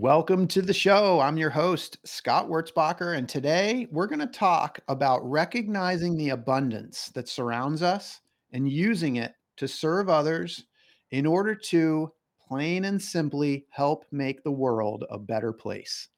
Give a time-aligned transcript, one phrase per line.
[0.00, 1.18] Welcome to the show.
[1.18, 7.08] I'm your host, Scott Wurzbacher, and today we're going to talk about recognizing the abundance
[7.16, 8.20] that surrounds us
[8.52, 10.66] and using it to serve others
[11.10, 12.12] in order to
[12.46, 16.10] plain and simply help make the world a better place.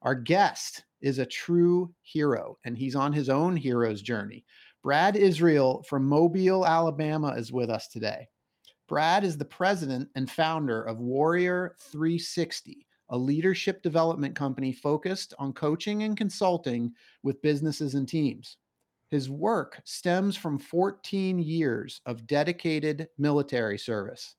[0.00, 4.46] Our guest is a true hero, and he's on his own hero's journey.
[4.82, 8.28] Brad Israel from Mobile, Alabama is with us today.
[8.88, 15.52] Brad is the president and founder of Warrior 360 a leadership development company focused on
[15.52, 16.92] coaching and consulting
[17.22, 18.56] with businesses and teams.
[19.10, 24.34] His work stems from 14 years of dedicated military service.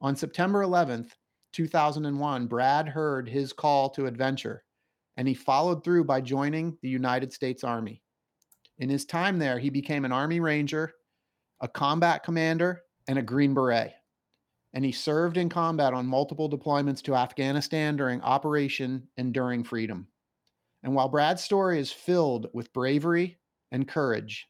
[0.00, 1.10] On September 11th,
[1.52, 4.64] 2001, Brad heard his call to adventure
[5.16, 8.02] and he followed through by joining the United States Army.
[8.78, 10.92] In his time there, he became an Army Ranger,
[11.60, 13.94] a combat commander, and a Green Beret
[14.76, 20.06] and he served in combat on multiple deployments to Afghanistan during Operation Enduring Freedom.
[20.82, 23.38] And while Brad's story is filled with bravery
[23.72, 24.46] and courage,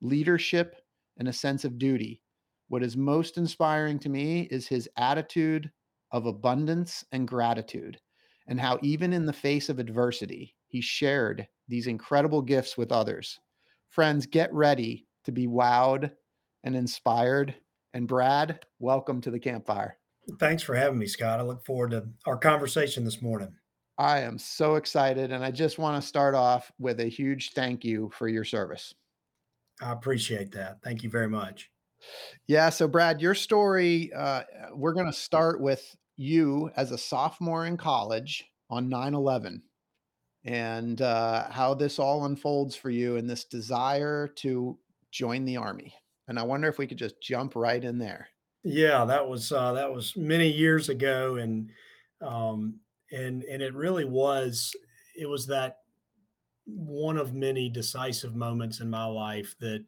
[0.00, 0.76] leadership,
[1.18, 2.22] and a sense of duty,
[2.68, 5.70] what is most inspiring to me is his attitude
[6.10, 8.00] of abundance and gratitude,
[8.46, 13.38] and how, even in the face of adversity, he shared these incredible gifts with others.
[13.90, 16.12] Friends, get ready to be wowed
[16.64, 17.54] and inspired
[17.96, 19.96] and Brad, welcome to the campfire.
[20.38, 21.40] Thanks for having me, Scott.
[21.40, 23.54] I look forward to our conversation this morning.
[23.96, 25.32] I am so excited.
[25.32, 28.92] And I just want to start off with a huge thank you for your service.
[29.80, 30.76] I appreciate that.
[30.84, 31.70] Thank you very much.
[32.46, 32.68] Yeah.
[32.68, 34.42] So, Brad, your story, uh,
[34.74, 35.82] we're going to start with
[36.18, 39.62] you as a sophomore in college on 9 11
[40.44, 44.78] and uh, how this all unfolds for you and this desire to
[45.10, 45.94] join the Army.
[46.28, 48.28] And I wonder if we could just jump right in there.
[48.64, 51.70] Yeah, that was uh, that was many years ago, and
[52.20, 52.80] um,
[53.12, 54.74] and and it really was
[55.16, 55.78] it was that
[56.64, 59.84] one of many decisive moments in my life that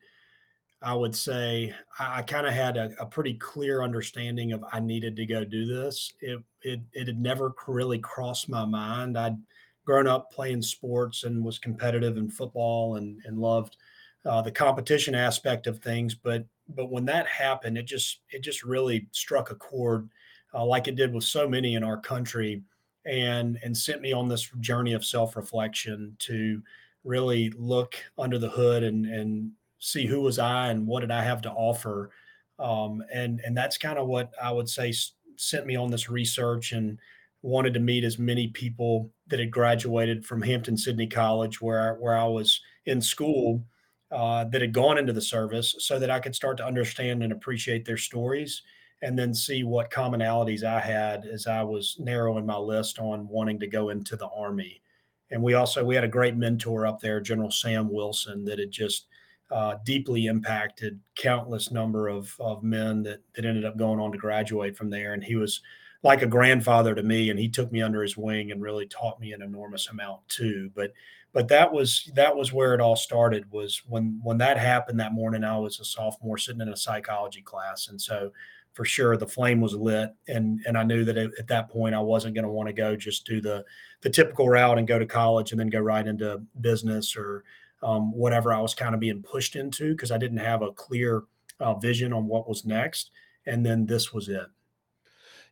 [0.81, 4.79] I would say I, I kind of had a, a, pretty clear understanding of I
[4.79, 6.13] needed to go do this.
[6.21, 9.19] It, it it had never really crossed my mind.
[9.19, 9.37] I'd
[9.85, 13.77] grown up playing sports and was competitive in football and and loved
[14.25, 16.15] uh, the competition aspect of things.
[16.15, 20.09] But but when that happened, it just it just really struck a chord,
[20.55, 22.63] uh, like it did with so many in our country,
[23.07, 26.63] and and sent me on this journey of self reflection to
[27.05, 31.23] really look under the hood and and see who was I and what did I
[31.23, 32.11] have to offer.
[32.59, 34.93] Um, and and that's kind of what I would say
[35.37, 36.99] sent me on this research and
[37.43, 42.17] wanted to meet as many people that had graduated from Hampden Sydney College, where where
[42.17, 43.63] I was in school,
[44.11, 47.33] uh, that had gone into the service so that I could start to understand and
[47.33, 48.63] appreciate their stories
[49.03, 53.61] and then see what commonalities I had as I was narrowing my list on wanting
[53.61, 54.83] to go into the Army.
[55.31, 58.71] And we also we had a great mentor up there, General Sam Wilson, that had
[58.71, 59.07] just
[59.51, 64.19] uh, deeply impacted countless number of, of men that, that ended up going on to
[64.19, 65.15] graduate from there.
[65.15, 65.61] And he was
[66.03, 69.21] like a grandfather to me, and he took me under his wing and really taught
[69.21, 70.71] me an enormous amount too.
[70.75, 70.93] But
[71.33, 75.13] but that was that was where it all started was when when that happened that
[75.13, 77.89] morning i was a sophomore sitting in a psychology class.
[77.89, 78.33] And so
[78.73, 82.01] for sure the flame was lit and and i knew that at that point i
[82.01, 83.65] wasn't going to want to go just do the
[84.03, 87.43] the typical route and go to college and then go right into business or
[87.83, 91.25] um, whatever i was kind of being pushed into because i didn't have a clear
[91.61, 93.11] uh, vision on what was next.
[93.47, 94.47] And then this was it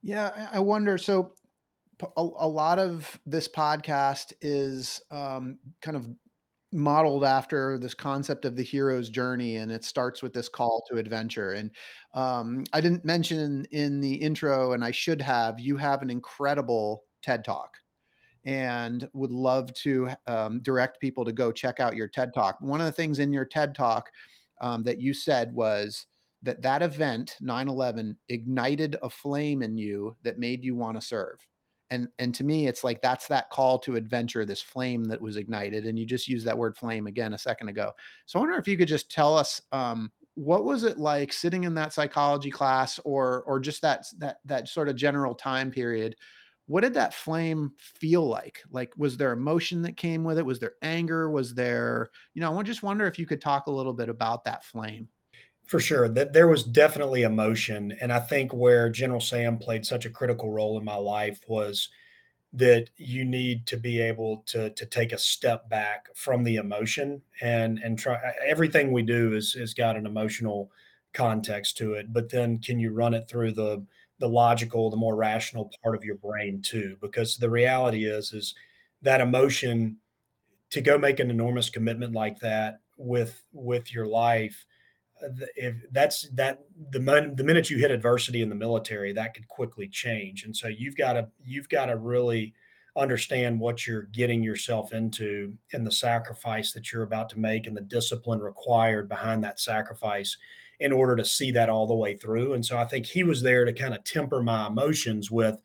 [0.02, 1.32] yeah i wonder so
[2.02, 6.06] a, a lot of this podcast is um, kind of
[6.72, 10.98] modeled after this concept of the hero's journey and it starts with this call to
[10.98, 11.70] adventure and
[12.14, 17.04] um, i didn't mention in the intro and i should have you have an incredible
[17.22, 17.76] ted talk
[18.46, 22.56] and would love to um, direct people to go check out your ted talk.
[22.60, 24.08] One of the things in your ted talk
[24.60, 26.06] um, that you said was
[26.42, 31.38] that that event 9-11 ignited a flame in you that made you want to serve
[31.90, 35.36] and and to me it's like that's that call to adventure this flame that was
[35.36, 37.92] ignited and you just used that word flame again a second ago
[38.26, 41.64] so i wonder if you could just tell us um, what was it like sitting
[41.64, 46.16] in that psychology class or or just that that that sort of general time period
[46.66, 48.62] what did that flame feel like?
[48.70, 50.44] Like, was there emotion that came with it?
[50.44, 51.30] Was there anger?
[51.30, 54.44] Was there, you know, I just wonder if you could talk a little bit about
[54.44, 55.08] that flame.
[55.66, 60.06] For sure, that there was definitely emotion, and I think where General Sam played such
[60.06, 61.88] a critical role in my life was
[62.52, 67.22] that you need to be able to to take a step back from the emotion
[67.42, 70.70] and and try everything we do is is got an emotional
[71.14, 73.84] context to it but then can you run it through the
[74.18, 76.96] the logical the more rational part of your brain too?
[77.00, 78.54] Because the reality is is
[79.02, 79.98] that emotion
[80.70, 84.65] to go make an enormous commitment like that with with your life
[85.56, 86.60] if that's that
[86.90, 86.98] the
[87.36, 90.44] the minute you hit adversity in the military that could quickly change.
[90.44, 92.54] And so you've got to you've got to really
[92.96, 97.76] understand what you're getting yourself into and the sacrifice that you're about to make and
[97.76, 100.36] the discipline required behind that sacrifice
[100.80, 102.54] in order to see that all the way through.
[102.54, 105.58] And so i think he was there to kind of temper my emotions with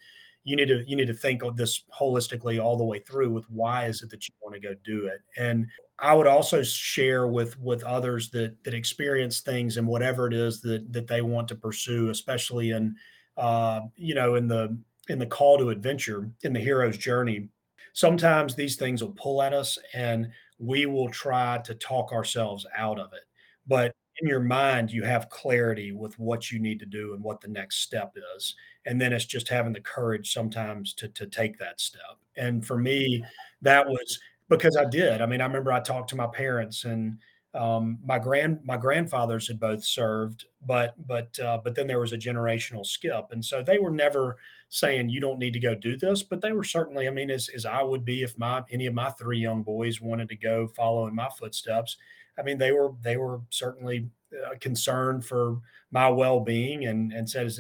[0.44, 3.46] you need to you need to think of this holistically all the way through with
[3.50, 5.22] why is it that you want to go do it?
[5.38, 5.68] And
[6.02, 10.60] I would also share with with others that that experience things and whatever it is
[10.62, 12.96] that that they want to pursue, especially in
[13.38, 14.78] uh, you know in the
[15.10, 17.50] in the call to adventure in the hero's journey.
[17.94, 23.00] Sometimes these things will pull at us, and we will try to talk ourselves out
[23.00, 23.24] of it.
[23.68, 27.42] But in your mind, you have clarity with what you need to do and what
[27.42, 28.56] the next step is,
[28.86, 32.18] and then it's just having the courage sometimes to to take that step.
[32.38, 33.24] And for me,
[33.62, 34.20] that was
[34.52, 35.22] because I did.
[35.22, 37.18] I mean, I remember I talked to my parents and
[37.54, 42.14] um, my grand my grandfathers had both served, but but uh, but then there was
[42.14, 44.38] a generational skip, and so they were never
[44.70, 47.08] saying you don't need to go do this, but they were certainly.
[47.08, 50.00] I mean, as as I would be if my any of my three young boys
[50.00, 51.98] wanted to go follow in my footsteps.
[52.40, 55.58] I mean, they were they were certainly uh, concerned for
[55.92, 57.52] my well being and and said,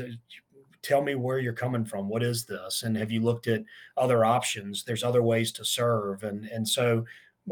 [0.81, 2.10] tell me where you're coming from.
[2.10, 2.83] What is this?
[2.83, 3.63] And have you looked at
[3.98, 4.83] other options?
[4.83, 6.24] There's other ways to serve.
[6.24, 7.06] And, and so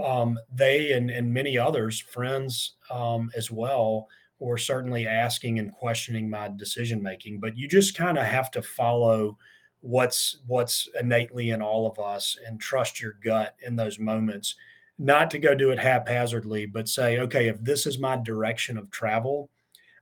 [0.04, 4.08] um, they and, and many others, friends um, as well,
[4.40, 7.40] were certainly asking and questioning my decision making.
[7.40, 9.38] But you just kind of have to follow
[9.82, 14.56] what's what's innately in all of us and trust your gut in those moments
[14.98, 18.92] not to go do it haphazardly but say okay if this is my direction of
[18.92, 19.50] travel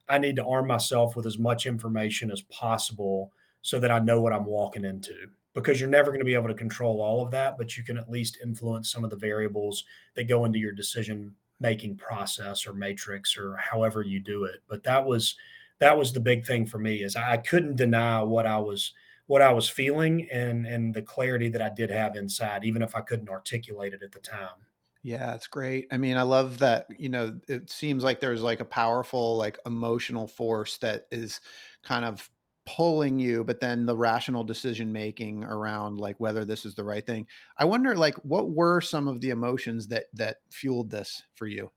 [0.09, 3.31] I need to arm myself with as much information as possible
[3.61, 5.13] so that I know what I'm walking into.
[5.53, 7.97] Because you're never going to be able to control all of that, but you can
[7.97, 9.83] at least influence some of the variables
[10.15, 14.61] that go into your decision making process or matrix or however you do it.
[14.67, 15.35] But that was
[15.79, 18.93] that was the big thing for me is I couldn't deny what I was
[19.25, 22.95] what I was feeling and and the clarity that I did have inside, even if
[22.95, 24.65] I couldn't articulate it at the time.
[25.07, 25.87] Yeah, it's great.
[25.89, 29.57] I mean, I love that, you know, it seems like there's like a powerful, like
[29.65, 31.39] emotional force that is
[31.81, 32.29] kind of
[32.65, 37.05] pulling you, but then the rational decision making around like whether this is the right
[37.05, 37.25] thing.
[37.57, 41.71] I wonder like what were some of the emotions that that fueled this for you?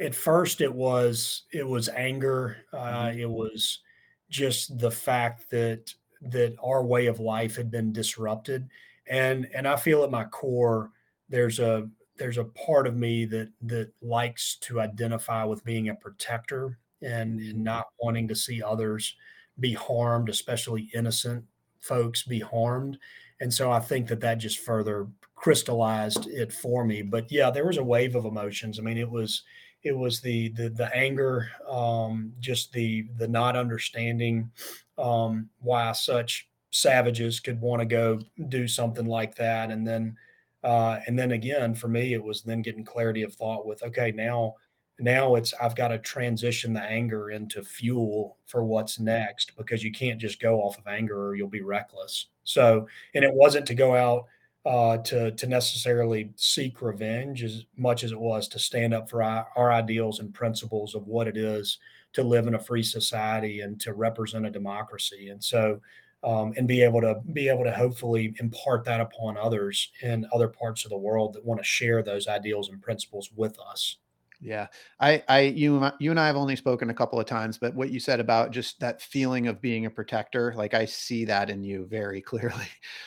[0.00, 2.64] At first it was it was anger.
[2.72, 3.12] Uh, Mhm.
[3.14, 3.80] it was
[4.28, 8.68] just the fact that that our way of life had been disrupted.
[9.06, 10.90] And and I feel at my core
[11.28, 11.90] there's a
[12.22, 17.40] there's a part of me that that likes to identify with being a protector and,
[17.40, 19.16] and not wanting to see others
[19.58, 21.44] be harmed, especially innocent
[21.80, 22.96] folks be harmed.
[23.40, 27.02] And so I think that that just further crystallized it for me.
[27.02, 28.78] But yeah, there was a wave of emotions.
[28.78, 29.42] I mean, it was
[29.82, 34.48] it was the the the anger, um, just the the not understanding
[34.96, 40.16] um, why such savages could want to go do something like that, and then
[40.64, 44.12] uh, and then again, for me, it was then getting clarity of thought with, okay,
[44.12, 44.54] now,
[44.98, 49.90] now it's I've got to transition the anger into fuel for what's next because you
[49.90, 52.26] can't just go off of anger or you'll be reckless.
[52.44, 54.26] So, and it wasn't to go out
[54.64, 59.22] uh, to to necessarily seek revenge as much as it was to stand up for
[59.22, 61.78] our, our ideals and principles of what it is
[62.12, 65.30] to live in a free society and to represent a democracy.
[65.30, 65.80] And so,
[66.24, 70.48] um, and be able to be able to hopefully impart that upon others in other
[70.48, 73.96] parts of the world that want to share those ideals and principles with us.
[74.42, 74.66] Yeah.
[74.98, 77.90] I I you you and I have only spoken a couple of times, but what
[77.90, 81.62] you said about just that feeling of being a protector, like I see that in
[81.62, 82.66] you very clearly.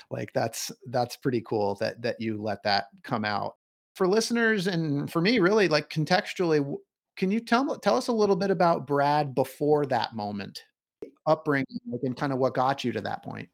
[0.09, 3.55] Like that's that's pretty cool that that you let that come out.
[3.95, 6.75] For listeners and for me really like contextually,
[7.17, 10.63] can you tell tell us a little bit about Brad before that moment?
[11.27, 13.49] Upbringing like, and kind of what got you to that point?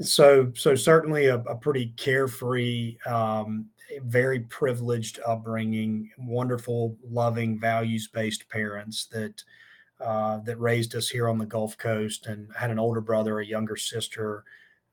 [0.00, 3.66] So, so certainly a, a pretty carefree, um,
[4.02, 9.42] very privileged upbringing, wonderful, loving, values-based parents that
[10.00, 13.46] uh, that raised us here on the Gulf Coast, and had an older brother, a
[13.46, 14.44] younger sister,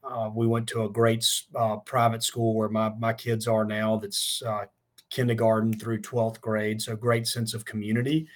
[0.03, 3.97] Uh, we went to a great uh, private school where my, my kids are now,
[3.97, 4.65] that's uh,
[5.09, 6.81] kindergarten through 12th grade.
[6.81, 8.27] So, great sense of community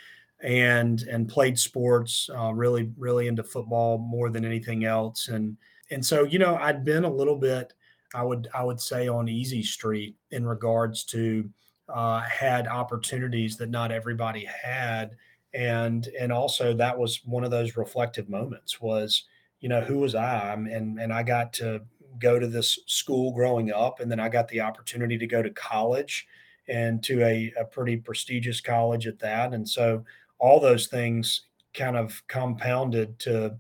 [0.43, 5.27] and and played sports uh, really really into football more than anything else.
[5.29, 5.57] And
[5.89, 7.73] and so you know i'd been a little bit
[8.13, 11.49] i would i would say on easy street in regards to
[11.89, 15.15] uh, had opportunities that not everybody had.
[15.53, 19.23] And and also that was one of those reflective moments was
[19.59, 20.53] you know who was i?
[20.53, 21.81] And and i got to
[22.19, 25.51] go to this school growing up and then i got the opportunity to go to
[25.51, 26.27] college
[26.67, 29.53] and to a, a pretty prestigious college at that.
[29.53, 30.03] And so
[30.39, 33.55] all those things kind of compounded to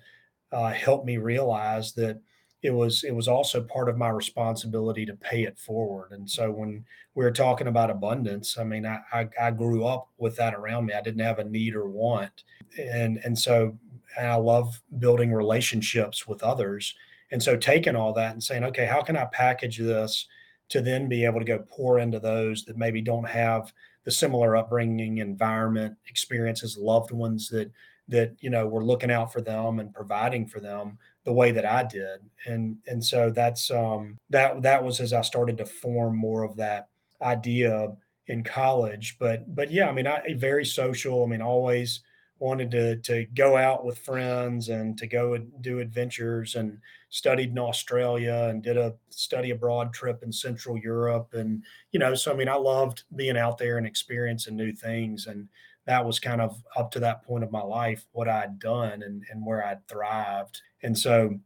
[0.51, 2.19] uh, help me realize that
[2.63, 6.11] it was it was also part of my responsibility to pay it forward.
[6.11, 10.09] And so when we are talking about abundance, I mean, I, I, I grew up
[10.17, 10.93] with that around me.
[10.93, 12.43] I didn't have a need or want,
[12.77, 13.77] and and so
[14.17, 16.95] and I love building relationships with others.
[17.31, 20.27] And so taking all that and saying, okay, how can I package this
[20.69, 23.71] to then be able to go pour into those that maybe don't have
[24.07, 27.69] the similar upbringing, environment, experiences, loved ones that
[28.07, 31.65] that you know were looking out for them and providing for them the way that
[31.65, 32.21] I did.
[32.45, 36.55] And and so that's um that that was as I started to form more of
[36.55, 36.87] that
[37.21, 37.91] idea
[38.27, 39.17] in college.
[39.19, 41.25] But but yeah, I mean I very social.
[41.25, 41.99] I mean always
[42.39, 46.79] wanted to to go out with friends and to go and do adventures and
[47.09, 51.33] studied in Australia and did a study abroad trip in Central Europe.
[51.33, 55.27] And you know so I mean I loved being out there and experiencing new things.
[55.27, 55.47] And
[55.85, 59.23] that was kind of up to that point of my life what I'd done and
[59.31, 60.61] and where I'd thrived.
[60.83, 61.39] And so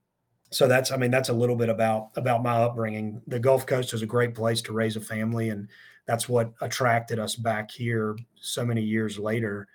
[0.51, 3.21] so that's I mean that's a little bit about about my upbringing.
[3.27, 5.69] The Gulf Coast is a great place to raise a family and
[6.05, 9.67] that's what attracted us back here so many years later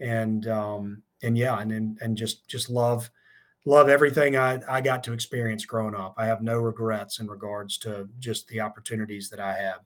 [0.00, 3.10] and um, and yeah, and, and and just just love
[3.66, 6.14] love everything I, I got to experience growing up.
[6.16, 9.76] I have no regrets in regards to just the opportunities that I had.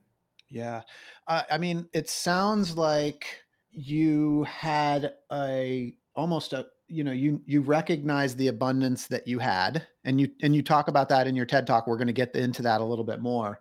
[0.49, 0.81] Yeah,
[1.27, 3.25] uh, I mean, it sounds like
[3.71, 9.85] you had a almost a you know you you recognize the abundance that you had
[10.03, 12.33] and you and you talk about that in your ted talk we're going to get
[12.35, 13.59] into that a little bit more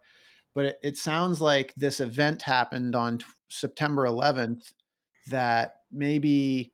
[0.55, 4.73] but it, it sounds like this event happened on t- september 11th
[5.29, 6.73] that maybe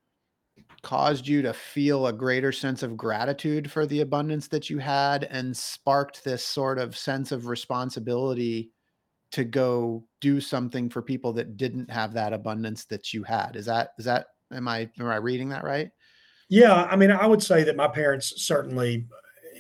[0.82, 5.24] caused you to feel a greater sense of gratitude for the abundance that you had
[5.24, 8.70] and sparked this sort of sense of responsibility
[9.32, 13.56] to go do something for people that didn't have that abundance that you had?
[13.56, 15.90] Is that is that am i am i reading that right?
[16.48, 19.06] Yeah i mean i would say that my parents certainly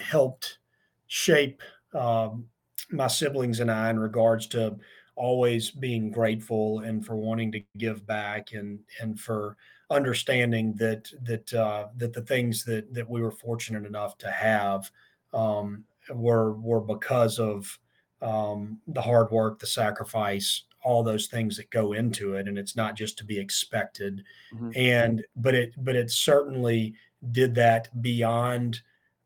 [0.00, 0.58] helped
[1.06, 1.62] shape
[1.94, 2.46] um,
[2.90, 4.76] my siblings and i in regards to
[5.20, 9.58] always being grateful and for wanting to give back and and for
[9.90, 14.90] understanding that that uh, that the things that that we were fortunate enough to have
[15.34, 15.84] um,
[16.14, 17.78] were were because of
[18.22, 22.74] um, the hard work, the sacrifice, all those things that go into it, and it's
[22.74, 24.24] not just to be expected.
[24.54, 24.70] Mm-hmm.
[24.74, 26.94] And but it but it certainly
[27.30, 28.80] did that beyond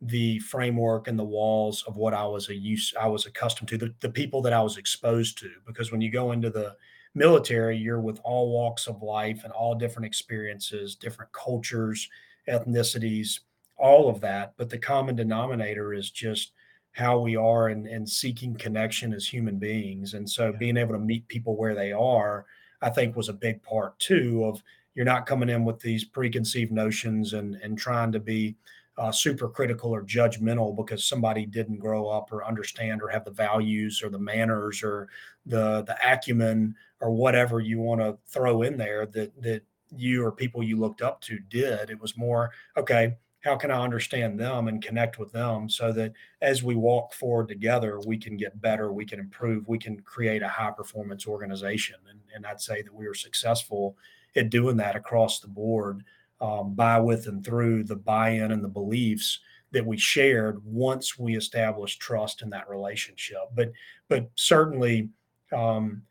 [0.06, 3.78] the framework and the walls of what I was a use I was accustomed to,
[3.78, 5.50] the, the people that I was exposed to.
[5.66, 6.76] Because when you go into the
[7.14, 12.08] military, you're with all walks of life and all different experiences, different cultures,
[12.48, 13.40] ethnicities,
[13.76, 14.52] all of that.
[14.56, 16.52] But the common denominator is just
[16.92, 20.14] how we are and, and seeking connection as human beings.
[20.14, 20.58] And so yeah.
[20.58, 22.46] being able to meet people where they are,
[22.82, 24.62] I think was a big part too of
[24.94, 28.56] you're not coming in with these preconceived notions and and trying to be
[28.96, 33.30] uh, super critical or judgmental because somebody didn't grow up or understand or have the
[33.30, 35.08] values or the manners or
[35.46, 39.62] the the acumen or whatever you want to throw in there that that
[39.96, 41.90] you or people you looked up to did.
[41.90, 43.16] It was more okay.
[43.40, 47.48] How can I understand them and connect with them so that as we walk forward
[47.48, 51.96] together, we can get better, we can improve, we can create a high performance organization.
[52.08, 53.98] And, and I'd say that we were successful
[54.34, 56.04] at doing that across the board
[56.40, 59.40] um, by, with, and through the buy in and the beliefs
[59.72, 63.38] that we shared once we established trust in that relationship.
[63.54, 63.72] But,
[64.08, 65.08] but certainly,
[65.52, 66.02] um,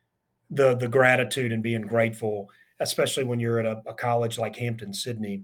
[0.50, 2.50] the the gratitude and being grateful,
[2.80, 5.44] especially when you're at a, a college like Hampden, Sydney,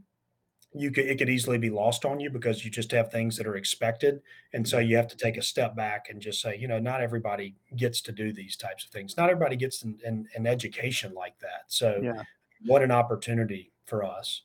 [0.74, 3.48] you could it could easily be lost on you because you just have things that
[3.48, 4.22] are expected
[4.54, 7.02] and so you have to take a step back and just say you know not
[7.02, 11.14] everybody gets to do these types of things not everybody gets an, an, an education
[11.16, 12.22] like that so yeah.
[12.68, 14.44] what an opportunity for us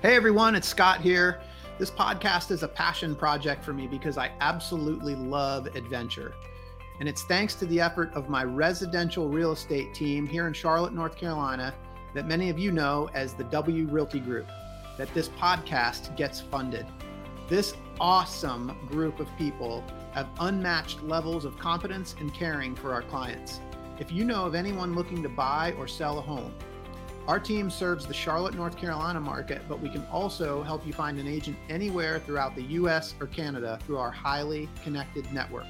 [0.00, 1.40] Hey everyone, it's Scott here.
[1.76, 6.34] This podcast is a passion project for me because I absolutely love adventure.
[7.00, 10.92] And it's thanks to the effort of my residential real estate team here in Charlotte,
[10.92, 11.74] North Carolina,
[12.14, 14.46] that many of you know as the W Realty Group,
[14.98, 16.86] that this podcast gets funded.
[17.48, 23.58] This awesome group of people have unmatched levels of competence and caring for our clients.
[23.98, 26.54] If you know of anyone looking to buy or sell a home,
[27.28, 31.18] our team serves the Charlotte, North Carolina market, but we can also help you find
[31.18, 35.66] an agent anywhere throughout the US or Canada through our highly connected network.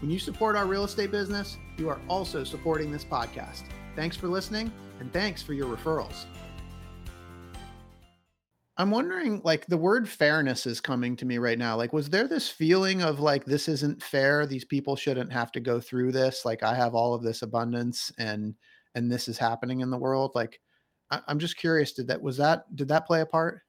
[0.00, 3.64] When you support our real estate business, you are also supporting this podcast.
[3.96, 6.26] Thanks for listening and thanks for your referrals.
[8.76, 11.76] I'm wondering, like, the word fairness is coming to me right now.
[11.76, 14.46] Like, was there this feeling of like, this isn't fair?
[14.46, 16.44] These people shouldn't have to go through this.
[16.44, 18.54] Like, I have all of this abundance and,
[18.94, 20.30] and this is happening in the world.
[20.36, 20.60] Like,
[21.10, 23.62] I, I'm just curious, did that, was that, did that play a part?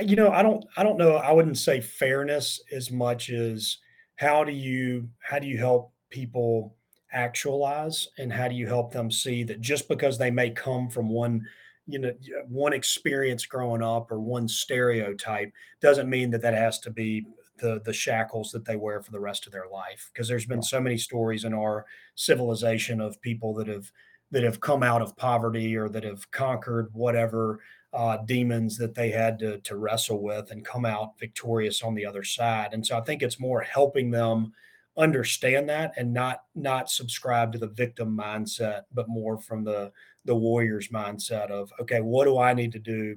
[0.00, 1.16] You know, I don't, I don't know.
[1.16, 3.78] I wouldn't say fairness as much as
[4.16, 6.74] how do you, how do you help people
[7.12, 11.08] actualize and how do you help them see that just because they may come from
[11.08, 11.46] one
[11.86, 12.12] you know
[12.48, 17.26] one experience growing up or one stereotype doesn't mean that that has to be
[17.58, 20.62] the the shackles that they wear for the rest of their life because there's been
[20.62, 21.84] so many stories in our
[22.14, 23.90] civilization of people that have
[24.32, 27.60] that have come out of poverty or that have conquered whatever
[27.92, 32.06] uh, demons that they had to, to wrestle with and come out victorious on the
[32.06, 32.70] other side.
[32.72, 34.52] And so i think it's more helping them
[34.96, 39.90] understand that and not not subscribe to the victim mindset but more from the
[40.26, 43.16] the warrior's mindset of okay what do i need to do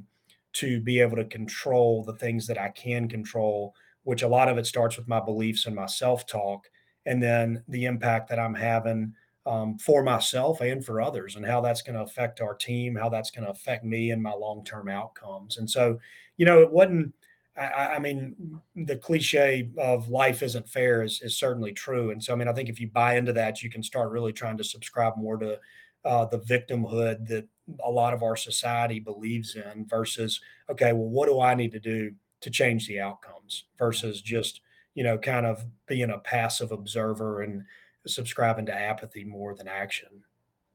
[0.53, 3.73] to be able to control the things that i can control?
[4.03, 6.65] Which a lot of it starts with my beliefs and my self-talk
[7.05, 9.13] and then the impact that i'm having
[9.45, 13.09] um, for myself and for others and how that's going to affect our team how
[13.09, 15.99] that's going to affect me and my long-term outcomes and so
[16.37, 17.13] you know it wasn't
[17.57, 22.11] I, I, mean, the cliche of life isn't fair is, is certainly true.
[22.11, 24.33] And so, I mean, I think if you buy into that, you can start really
[24.33, 25.59] trying to subscribe more to
[26.03, 27.47] uh, the victimhood that
[27.83, 31.79] a lot of our society believes in versus, okay, well, what do I need to
[31.79, 32.11] do
[32.41, 34.61] to change the outcomes versus just,
[34.93, 37.63] you know, kind of being a passive observer and
[38.07, 40.09] subscribing to apathy more than action.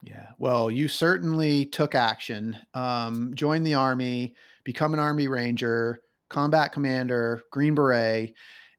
[0.02, 0.28] Yeah.
[0.38, 4.34] Well, you certainly took action, um, joined the army,
[4.64, 8.34] become an army ranger, combat commander, Green Beret.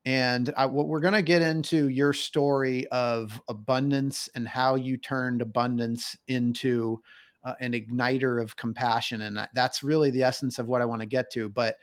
[0.05, 4.97] And I, what we're going to get into your story of abundance and how you
[4.97, 6.99] turned abundance into
[7.43, 9.21] uh, an igniter of compassion.
[9.21, 11.49] And that's really the essence of what I want to get to.
[11.49, 11.75] But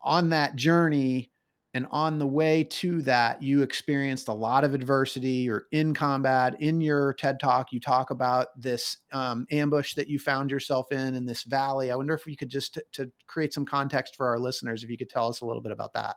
[0.00, 1.30] on that journey,
[1.72, 5.48] and on the way to that, you experienced a lot of adversity.
[5.48, 6.60] Or in combat.
[6.60, 11.14] In your TED talk, you talk about this um, ambush that you found yourself in
[11.14, 11.92] in this valley.
[11.92, 14.90] I wonder if you could just t- to create some context for our listeners, if
[14.90, 16.16] you could tell us a little bit about that.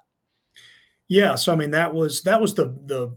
[1.08, 3.16] Yeah, so I mean that was that was the the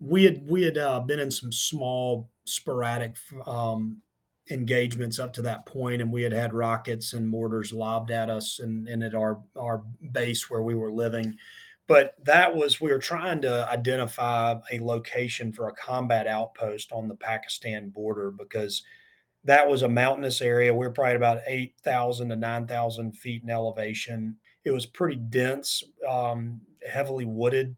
[0.00, 4.02] we had we had uh, been in some small sporadic um,
[4.50, 8.58] engagements up to that point, and we had had rockets and mortars lobbed at us
[8.60, 11.36] and, and at our our base where we were living.
[11.86, 17.08] But that was we were trying to identify a location for a combat outpost on
[17.08, 18.82] the Pakistan border because
[19.44, 20.72] that was a mountainous area.
[20.72, 24.36] We we're probably about eight thousand to nine thousand feet in elevation.
[24.64, 27.76] It was pretty dense, um, heavily wooded,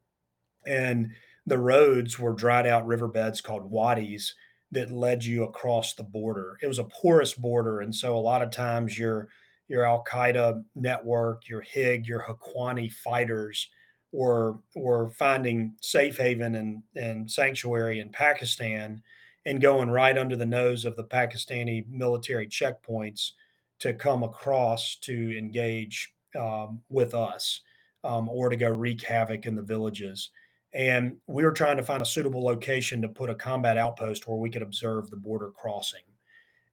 [0.66, 1.10] and
[1.46, 4.34] the roads were dried out riverbeds called wadis
[4.72, 6.58] that led you across the border.
[6.62, 9.28] It was a porous border, and so a lot of times your
[9.68, 13.68] your Al Qaeda network, your HIG, your Haqqani fighters
[14.12, 19.02] were were finding safe haven and, and sanctuary in Pakistan
[19.44, 23.32] and going right under the nose of the Pakistani military checkpoints
[23.78, 27.60] to come across to engage um, with us
[28.04, 30.30] um, or to go wreak havoc in the villages.
[30.72, 34.36] And we were trying to find a suitable location to put a combat outpost where
[34.36, 36.02] we could observe the border crossing.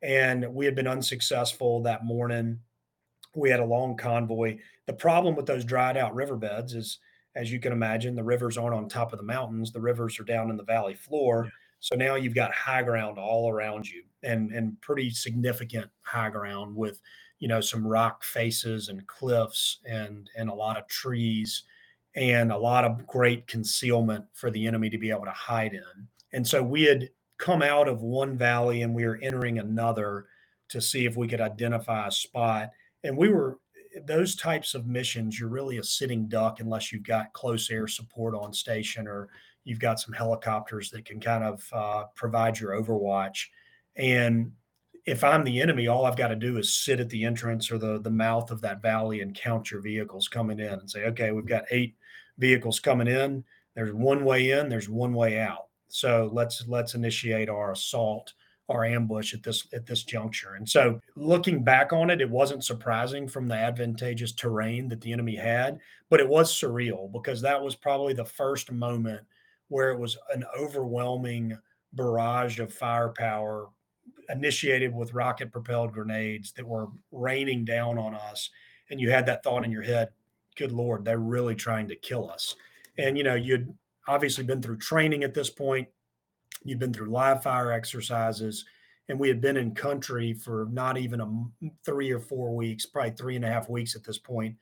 [0.01, 2.59] And we had been unsuccessful that morning.
[3.35, 4.57] We had a long convoy.
[4.85, 6.99] The problem with those dried out riverbeds is,
[7.35, 10.25] as you can imagine, the rivers aren't on top of the mountains, the rivers are
[10.25, 11.45] down in the valley floor.
[11.45, 11.51] Yeah.
[11.79, 16.75] So now you've got high ground all around you and, and pretty significant high ground
[16.75, 17.01] with,
[17.39, 21.63] you know, some rock faces and cliffs and, and a lot of trees
[22.15, 26.07] and a lot of great concealment for the enemy to be able to hide in.
[26.31, 30.27] And so we had come out of one valley and we were entering another
[30.69, 32.71] to see if we could identify a spot.
[33.03, 33.57] And we were
[34.05, 38.33] those types of missions, you're really a sitting duck unless you've got close air support
[38.33, 39.29] on station or
[39.65, 43.45] you've got some helicopters that can kind of uh, provide your overwatch.
[43.95, 44.51] And
[45.05, 47.77] if I'm the enemy, all I've got to do is sit at the entrance or
[47.77, 51.31] the the mouth of that valley and count your vehicles coming in and say, okay,
[51.31, 51.95] we've got eight
[52.37, 53.43] vehicles coming in.
[53.75, 55.67] There's one way in, there's one way out.
[55.87, 58.33] So let's let's initiate our assault
[58.69, 60.55] our ambush at this at this juncture.
[60.55, 65.11] And so looking back on it, it wasn't surprising from the advantageous terrain that the
[65.11, 69.21] enemy had, but it was surreal because that was probably the first moment
[69.67, 71.57] where it was an overwhelming
[71.93, 73.69] barrage of firepower
[74.29, 78.49] initiated with rocket propelled grenades that were raining down on us
[78.89, 80.09] and you had that thought in your head
[80.53, 82.55] good lord they're really trying to kill us
[82.97, 83.73] and you know you'd
[84.07, 85.87] obviously been through training at this point
[86.63, 88.65] You've been through live fire exercises,
[89.09, 93.11] and we had been in country for not even a three or four weeks, probably
[93.11, 94.55] three and a half weeks at this point.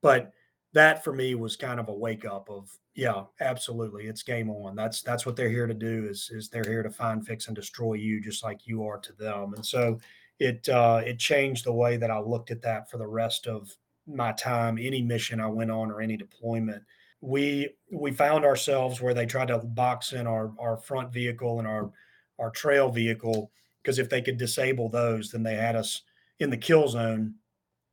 [0.00, 0.32] But
[0.72, 4.74] that for me was kind of a wake up of yeah, absolutely, it's game on.
[4.74, 7.56] That's that's what they're here to do is is they're here to find, fix, and
[7.56, 9.54] destroy you, just like you are to them.
[9.54, 9.98] And so
[10.38, 13.76] it uh, it changed the way that I looked at that for the rest of
[14.06, 16.82] my time, any mission I went on or any deployment
[17.22, 21.68] we we found ourselves where they tried to box in our our front vehicle and
[21.68, 21.90] our
[22.38, 26.02] our trail vehicle because if they could disable those, then they had us
[26.38, 27.34] in the kill zone,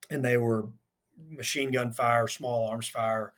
[0.09, 0.67] and they were
[1.29, 3.33] machine gun fire, small arms fire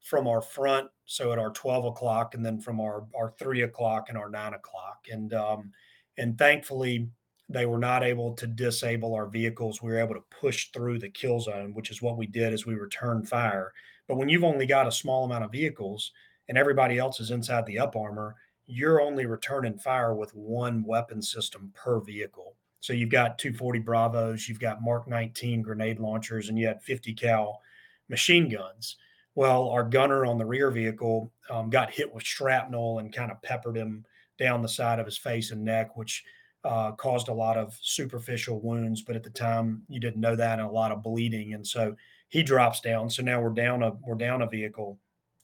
[0.00, 0.88] from our front.
[1.06, 4.54] So at our twelve o'clock, and then from our our three o'clock and our nine
[4.54, 5.72] o'clock, and um,
[6.18, 7.08] and thankfully
[7.48, 9.80] they were not able to disable our vehicles.
[9.80, 12.66] We were able to push through the kill zone, which is what we did as
[12.66, 13.72] we returned fire.
[14.08, 16.12] But when you've only got a small amount of vehicles
[16.48, 18.34] and everybody else is inside the up armor,
[18.66, 22.56] you're only returning fire with one weapon system per vehicle.
[22.80, 27.14] So you've got 240 Bravos, you've got Mark 19 grenade launchers, and you had 50
[27.14, 27.60] cal
[28.08, 28.96] machine guns.
[29.34, 33.42] Well, our gunner on the rear vehicle um, got hit with shrapnel and kind of
[33.42, 34.04] peppered him
[34.38, 36.24] down the side of his face and neck, which
[36.66, 39.02] uh, caused a lot of superficial wounds.
[39.02, 41.54] But at the time, you didn't know that and a lot of bleeding.
[41.54, 41.94] And so
[42.28, 43.08] he drops down.
[43.08, 44.98] So now we're down a we're down a vehicle.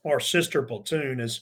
[0.05, 1.41] Our sister platoon is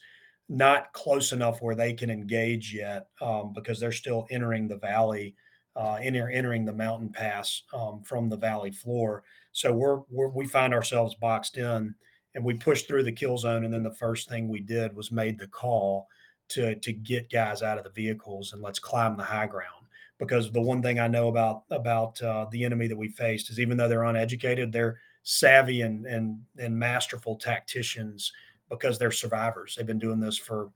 [0.51, 5.35] not close enough where they can engage yet um, because they're still entering the valley,
[5.77, 9.23] uh, enter, entering the mountain pass um, from the valley floor.
[9.53, 11.95] So we're, we're we find ourselves boxed in,
[12.35, 13.64] and we pushed through the kill zone.
[13.64, 16.07] And then the first thing we did was made the call
[16.51, 19.87] to to get guys out of the vehicles and let's climb the high ground.
[20.19, 23.59] Because the one thing I know about about uh, the enemy that we faced is
[23.59, 28.33] even though they're uneducated, they're savvy and and and masterful tacticians
[28.69, 29.75] because they're survivors.
[29.77, 30.71] They've been doing this for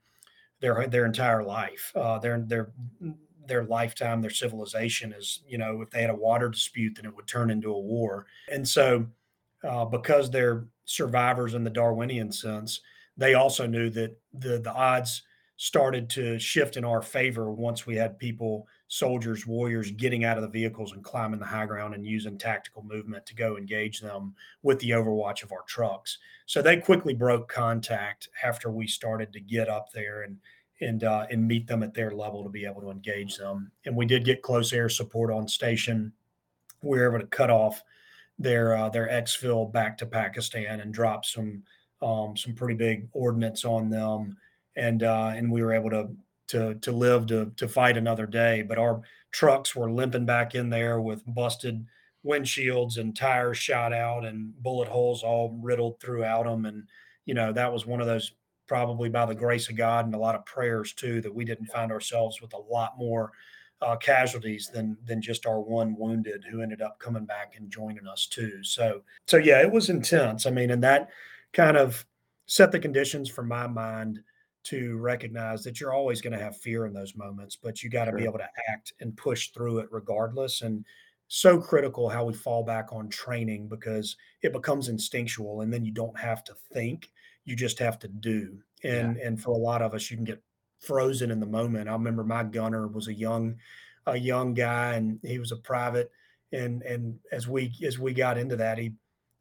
[0.60, 1.92] their their entire life.
[1.94, 2.72] Uh, their their
[3.46, 7.14] their lifetime, their civilization is you know if they had a water dispute, then it
[7.14, 8.26] would turn into a war.
[8.50, 9.06] And so,
[9.62, 12.80] uh, because they're survivors in the Darwinian sense,
[13.16, 15.22] they also knew that the the odds
[15.56, 20.42] started to shift in our favor once we had people soldiers, warriors getting out of
[20.42, 24.34] the vehicles and climbing the high ground and using tactical movement to go engage them
[24.62, 26.18] with the overwatch of our trucks.
[26.46, 30.38] So they quickly broke contact after we started to get up there and
[30.80, 33.70] and uh, and meet them at their level to be able to engage them.
[33.84, 36.12] And we did get close air support on station.
[36.82, 37.82] We were able to cut off
[38.38, 41.62] their uh, their exfil back to Pakistan and drop some
[42.02, 44.36] um, some pretty big ordnance on them.
[44.76, 46.08] And uh, and we were able to
[46.48, 48.62] to to live to to fight another day.
[48.62, 51.84] But our trucks were limping back in there with busted
[52.24, 56.64] windshields and tires shot out and bullet holes all riddled throughout them.
[56.64, 56.84] And
[57.26, 58.32] you know that was one of those
[58.66, 61.66] probably by the grace of God and a lot of prayers too that we didn't
[61.66, 63.32] find ourselves with a lot more
[63.82, 68.06] uh, casualties than than just our one wounded who ended up coming back and joining
[68.06, 68.62] us too.
[68.62, 70.46] So so yeah, it was intense.
[70.46, 71.10] I mean, and that
[71.52, 72.04] kind of
[72.46, 74.20] set the conditions for my mind
[74.64, 78.06] to recognize that you're always going to have fear in those moments, but you got
[78.06, 78.18] to sure.
[78.18, 80.62] be able to act and push through it regardless.
[80.62, 80.84] And
[81.28, 85.92] so critical how we fall back on training because it becomes instinctual and then you
[85.92, 87.10] don't have to think,
[87.44, 88.58] you just have to do.
[88.82, 89.26] And yeah.
[89.26, 90.42] and for a lot of us, you can get
[90.80, 91.88] frozen in the moment.
[91.88, 93.56] I remember my gunner was a young
[94.06, 96.10] a young guy and he was a private
[96.52, 98.92] and and as we as we got into that he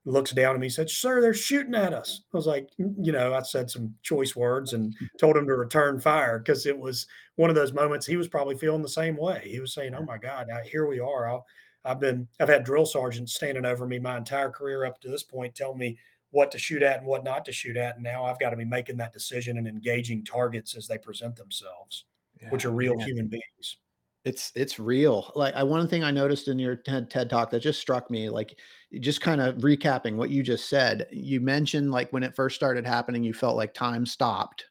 [0.05, 2.21] looks down at me, said, Sir, they're shooting at us.
[2.33, 5.55] I was like, mm, you know, I said some choice words and told him to
[5.55, 9.17] return fire because it was one of those moments he was probably feeling the same
[9.17, 9.41] way.
[9.45, 11.29] He was saying, Oh my God, now here we are.
[11.29, 11.39] i
[11.85, 15.23] have been, I've had drill sergeants standing over me my entire career up to this
[15.23, 15.97] point, telling me
[16.31, 17.95] what to shoot at and what not to shoot at.
[17.95, 21.35] And now I've got to be making that decision and engaging targets as they present
[21.35, 22.05] themselves,
[22.41, 23.05] yeah, which are real yeah.
[23.05, 23.77] human beings.
[24.25, 25.31] It's it's real.
[25.35, 28.29] Like I one thing I noticed in your TED, TED talk that just struck me,
[28.29, 28.57] like
[29.01, 31.07] just kind of recapping what you just said.
[31.11, 34.65] You mentioned like when it first started happening, you felt like time stopped,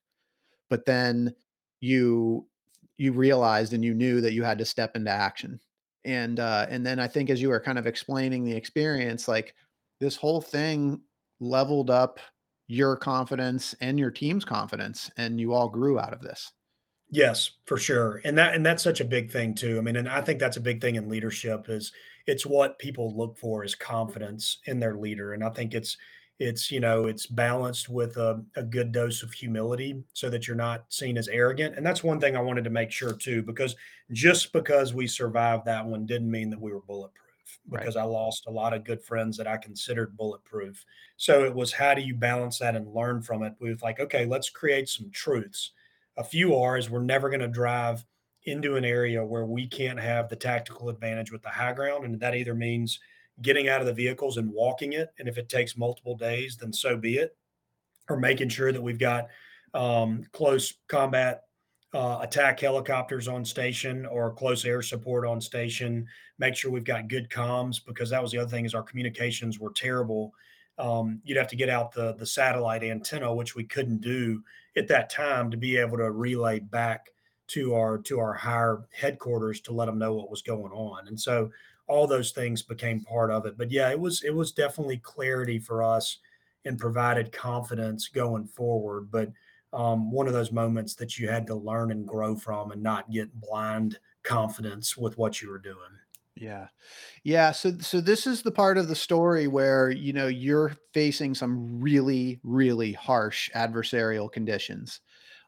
[0.71, 1.35] but then
[1.81, 2.47] you
[2.97, 5.61] you realized and you knew that you had to step into action.
[6.05, 9.55] And uh, and then I think as you were kind of explaining the experience, like
[10.01, 11.01] this whole thing
[11.41, 12.21] leveled up
[12.69, 16.53] your confidence and your team's confidence, and you all grew out of this.
[17.13, 18.23] Yes, for sure.
[18.25, 19.77] And that and that's such a big thing too.
[19.77, 21.93] I mean, and I think that's a big thing in leadership is
[22.27, 25.35] it's what people look for is confidence in their leader.
[25.35, 25.99] And I think it's
[26.39, 30.57] it's you know it's balanced with a, a good dose of humility so that you're
[30.57, 33.77] not seen as arrogant and that's one thing i wanted to make sure too because
[34.13, 38.03] just because we survived that one didn't mean that we were bulletproof because right.
[38.03, 40.85] i lost a lot of good friends that i considered bulletproof
[41.19, 44.01] so it was how do you balance that and learn from it we was like
[44.01, 45.73] okay let's create some truths
[46.17, 48.05] a few are is we're never going to drive
[48.45, 52.05] into an area where we can't have the tactical advantage with the high ground.
[52.05, 52.99] And that either means
[53.41, 55.13] getting out of the vehicles and walking it.
[55.19, 57.37] And if it takes multiple days, then so be it.
[58.09, 59.29] Or making sure that we've got
[59.75, 61.43] um, close combat
[61.95, 66.07] uh, attack helicopters on station or close air support on station.
[66.39, 69.61] Make sure we've got good comms because that was the other thing is our communications
[69.61, 70.33] were terrible.
[70.79, 74.43] Um, you'd have to get out the the satellite antenna, which we couldn't do
[74.77, 77.11] at that time, to be able to relay back
[77.49, 81.09] to our to our higher headquarters to let them know what was going on.
[81.09, 81.51] And so
[81.87, 83.59] all those things became part of it.
[83.59, 86.19] But yeah, it was it was definitely clarity for us
[86.65, 89.11] and provided confidence going forward.
[89.11, 89.31] But
[89.73, 93.11] um, one of those moments that you had to learn and grow from and not
[93.11, 95.77] get blind confidence with what you were doing.
[96.43, 96.67] Yeah.
[97.25, 101.35] Yeah, so so this is the part of the story where, you know, you're facing
[101.35, 105.01] some really, really harsh adversarial conditions.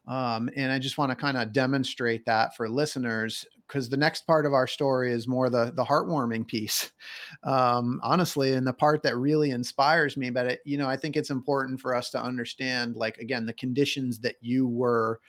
[0.07, 4.27] Um, and I just want to kind of demonstrate that for listeners because the next
[4.27, 6.91] part of our story is more the the heartwarming piece,
[7.43, 10.29] um, honestly, and the part that really inspires me.
[10.31, 13.53] But it, you know, I think it's important for us to understand, like again, the
[13.53, 15.21] conditions that you were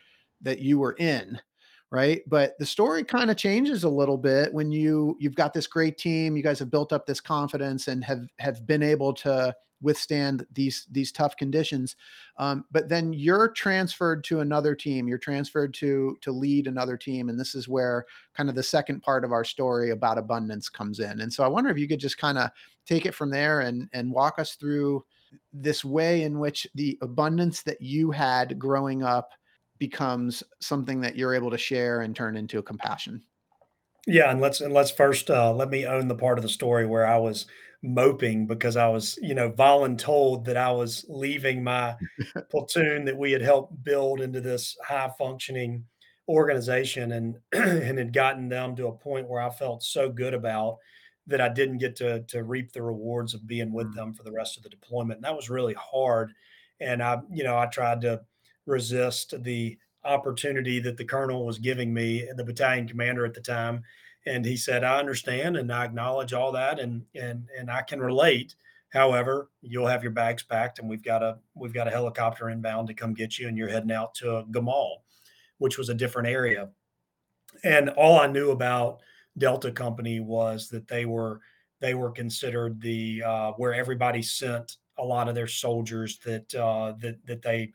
[0.42, 1.40] that you were in
[1.90, 5.66] right but the story kind of changes a little bit when you you've got this
[5.66, 9.54] great team you guys have built up this confidence and have have been able to
[9.82, 11.96] withstand these these tough conditions.
[12.38, 15.08] Um, but then you're transferred to another team.
[15.08, 19.00] You're transferred to to lead another team, and this is where kind of the second
[19.02, 21.20] part of our story about abundance comes in.
[21.20, 22.50] And so I wonder if you could just kind of
[22.86, 25.04] take it from there and and walk us through
[25.52, 29.30] this way in which the abundance that you had growing up
[29.78, 33.22] becomes something that you're able to share and turn into a compassion.
[34.06, 36.86] Yeah, and let's and let's first uh, let me own the part of the story
[36.86, 37.46] where I was
[37.82, 41.96] moping because I was, you know, voluntold that I was leaving my
[42.50, 45.84] platoon that we had helped build into this high functioning
[46.28, 50.78] organization and and had gotten them to a point where I felt so good about
[51.26, 53.94] that I didn't get to to reap the rewards of being with mm.
[53.94, 55.18] them for the rest of the deployment.
[55.18, 56.32] And that was really hard.
[56.80, 58.20] And I, you know, I tried to
[58.66, 63.82] resist the opportunity that the colonel was giving me, the battalion commander at the time.
[64.26, 68.00] And he said, I understand and I acknowledge all that and and and I can
[68.00, 68.54] relate.
[68.92, 72.88] However, you'll have your bags packed and we've got a we've got a helicopter inbound
[72.88, 74.96] to come get you and you're heading out to Gamal,
[75.58, 76.70] which was a different area.
[77.64, 79.00] And all I knew about
[79.38, 81.40] Delta Company was that they were
[81.80, 86.94] they were considered the uh, where everybody sent a lot of their soldiers that uh,
[87.00, 87.72] that that they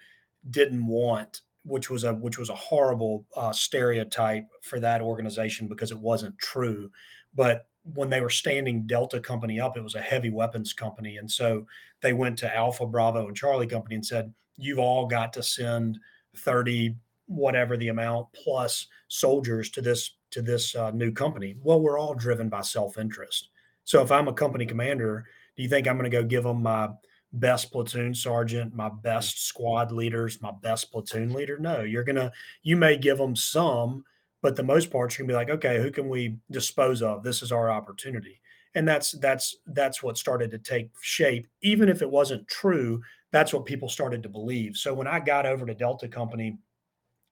[0.50, 5.92] didn't want which was a which was a horrible uh, stereotype for that organization because
[5.92, 6.90] it wasn't true.
[7.36, 11.30] But when they were standing Delta Company up, it was a heavy weapons company, and
[11.30, 11.66] so
[12.02, 16.00] they went to Alpha, Bravo, and Charlie Company and said, "You've all got to send
[16.38, 16.96] thirty
[17.28, 22.16] whatever the amount plus soldiers to this to this uh, new company." Well, we're all
[22.16, 23.50] driven by self interest.
[23.84, 25.26] So if I'm a company commander,
[25.56, 26.90] do you think I'm going to go give them my
[27.34, 29.02] best platoon sergeant, my mm.
[29.02, 31.58] best squad leaders, my best platoon leader.
[31.58, 32.32] No, you're gonna
[32.64, 34.04] you may give them some,
[34.42, 37.24] but the most part you're gonna be like, okay, who can we dispose of?
[37.24, 38.40] This is our opportunity.
[38.76, 41.48] And that's that's that's what started to take shape.
[41.62, 44.78] Even if it wasn't true, that's what people started to believe.
[44.78, 46.58] So when I got over to Delta Company,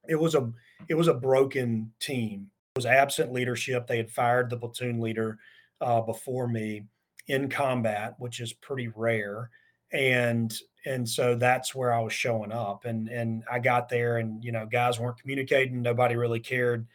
[0.07, 0.51] it was a
[0.87, 2.49] it was a broken team.
[2.75, 3.87] It was absent leadership.
[3.87, 5.37] They had fired the platoon leader
[5.81, 6.85] uh, before me
[7.27, 9.49] in combat, which is pretty rare
[9.91, 14.43] and and so that's where I was showing up and and I got there and
[14.43, 16.87] you know guys weren't communicating nobody really cared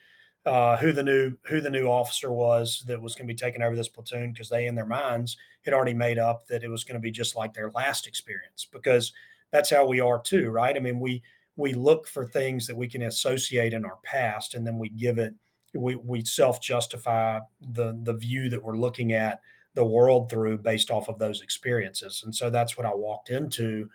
[0.46, 3.62] uh, who the new who the new officer was that was going to be taking
[3.62, 6.84] over this platoon because they in their minds had already made up that it was
[6.84, 9.12] going to be just like their last experience because
[9.50, 10.76] that's how we are too right?
[10.76, 11.22] I mean we
[11.56, 15.18] we look for things that we can associate in our past and then we give
[15.18, 15.34] it
[15.74, 17.40] we we self justify
[17.72, 19.40] the the view that we're looking at
[19.74, 22.22] the world through based off of those experiences.
[22.24, 23.88] And so that's what I walked into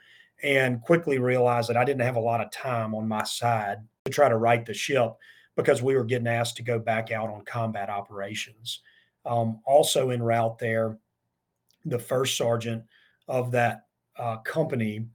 [0.44, 4.12] and quickly realized that I didn't have a lot of time on my side to
[4.12, 5.14] try to right the ship
[5.56, 8.82] because we were getting asked to go back out on combat operations.
[9.26, 10.98] Um, also en route there,
[11.86, 12.84] the first sergeant
[13.28, 13.86] of that
[14.18, 15.06] uh, company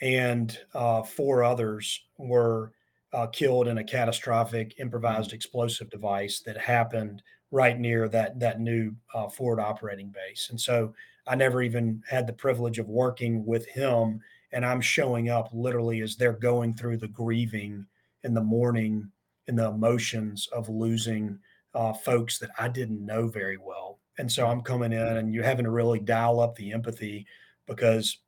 [0.00, 2.72] and uh, four others were
[3.12, 5.36] uh, killed in a catastrophic improvised mm-hmm.
[5.36, 7.22] explosive device that happened
[7.54, 10.48] right near that that new uh, forward operating base.
[10.50, 10.92] And so
[11.28, 14.20] I never even had the privilege of working with him.
[14.50, 17.86] And I'm showing up literally as they're going through the grieving
[18.24, 19.08] in the morning
[19.46, 21.38] and the emotions of losing
[21.74, 24.00] uh, folks that I didn't know very well.
[24.18, 27.24] And so I'm coming in and you're having to really dial up the empathy
[27.66, 28.18] because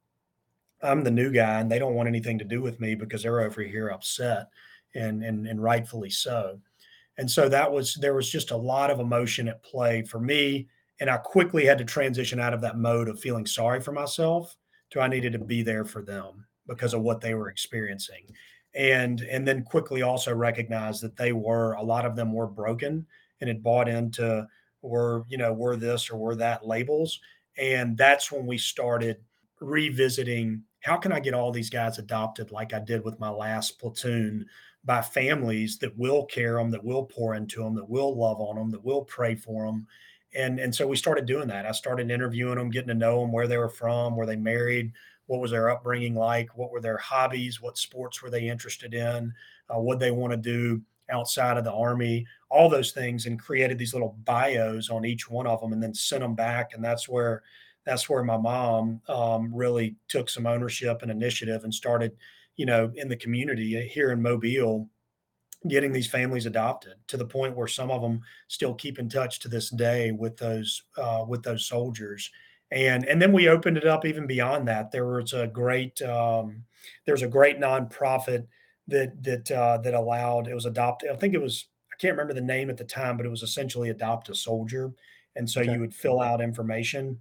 [0.83, 3.41] I'm the new guy and they don't want anything to do with me because they're
[3.41, 4.51] over here upset
[4.95, 6.61] and and, and rightfully so.
[7.19, 10.69] And so that was there was just a lot of emotion at play for me.
[11.01, 14.55] And I quickly had to transition out of that mode of feeling sorry for myself
[14.91, 18.27] to I needed to be there for them because of what they were experiencing.
[18.75, 23.07] And and then quickly also recognize that they were a lot of them were broken
[23.41, 24.47] and had bought into
[24.83, 27.19] were, you know, were this or were that labels.
[27.59, 29.19] And that's when we started
[29.61, 33.81] revisiting how can I get all these guys adopted like I did with my last
[33.81, 34.47] platoon
[34.87, 38.57] by families that will care them, that will pour into them, that will love on
[38.57, 39.87] them, that will pray for them.
[40.35, 41.67] And, and so we started doing that.
[41.67, 44.93] I started interviewing them, getting to know them, where they were from, were they married,
[45.27, 49.33] what was their upbringing like, what were their hobbies, what sports were they interested in,
[49.69, 53.79] uh, what they want to do outside of the army, all those things, and created
[53.79, 56.75] these little bios on each one of them, and then sent them back.
[56.75, 57.43] And that's where
[57.85, 62.17] that's where my mom um, really took some ownership and initiative and started
[62.57, 64.89] you know, in the community uh, here in Mobile,
[65.69, 69.41] getting these families adopted to the point where some of them still keep in touch
[69.41, 72.31] to this day with those uh, with those soldiers.
[72.71, 74.91] And and then we opened it up even beyond that.
[74.91, 76.65] There was a great um,
[77.07, 78.47] there's a great nonprofit
[78.89, 81.11] that that uh, that allowed it was adopted.
[81.11, 83.43] I think it was I can't remember the name at the time, but it was
[83.43, 84.93] essentially adopt a soldier.
[85.37, 85.73] And so okay.
[85.73, 87.19] you would fill out information.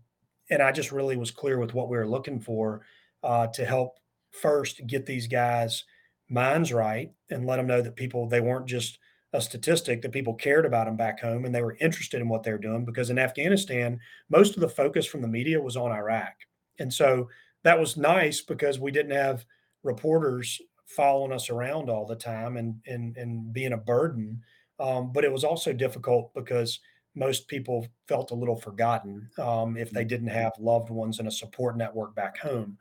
[0.49, 2.81] And I just really was clear with what we were looking for
[3.23, 3.97] uh, to help
[4.41, 5.83] first get these guys'
[6.29, 8.99] minds right and let them know that people they weren't just
[9.33, 12.41] a statistic that people cared about them back home and they were interested in what
[12.41, 16.33] they're doing because in Afghanistan most of the focus from the media was on Iraq
[16.79, 17.29] and so
[17.63, 19.45] that was nice because we didn't have
[19.83, 24.41] reporters following us around all the time and and and being a burden
[24.79, 26.79] um, but it was also difficult because
[27.15, 30.09] most people felt a little forgotten um, if they mm-hmm.
[30.09, 32.77] didn't have loved ones and a support network back home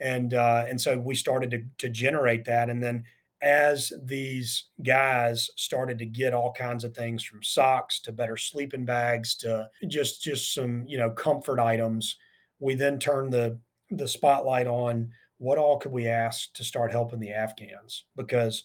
[0.00, 3.04] and uh, and so we started to, to generate that and then
[3.40, 8.84] as these guys started to get all kinds of things from socks to better sleeping
[8.84, 12.16] bags to just just some you know comfort items
[12.58, 13.58] we then turned the
[13.90, 18.64] the spotlight on what all could we ask to start helping the afghans because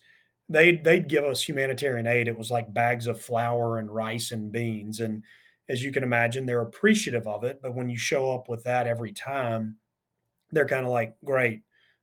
[0.49, 2.27] they they'd give us humanitarian aid.
[2.27, 5.23] It was like bags of flour and rice and beans and
[5.69, 8.85] as you can imagine they're appreciative of it but when you show up with that
[8.85, 9.77] every time
[10.53, 11.61] they're kind of like, great,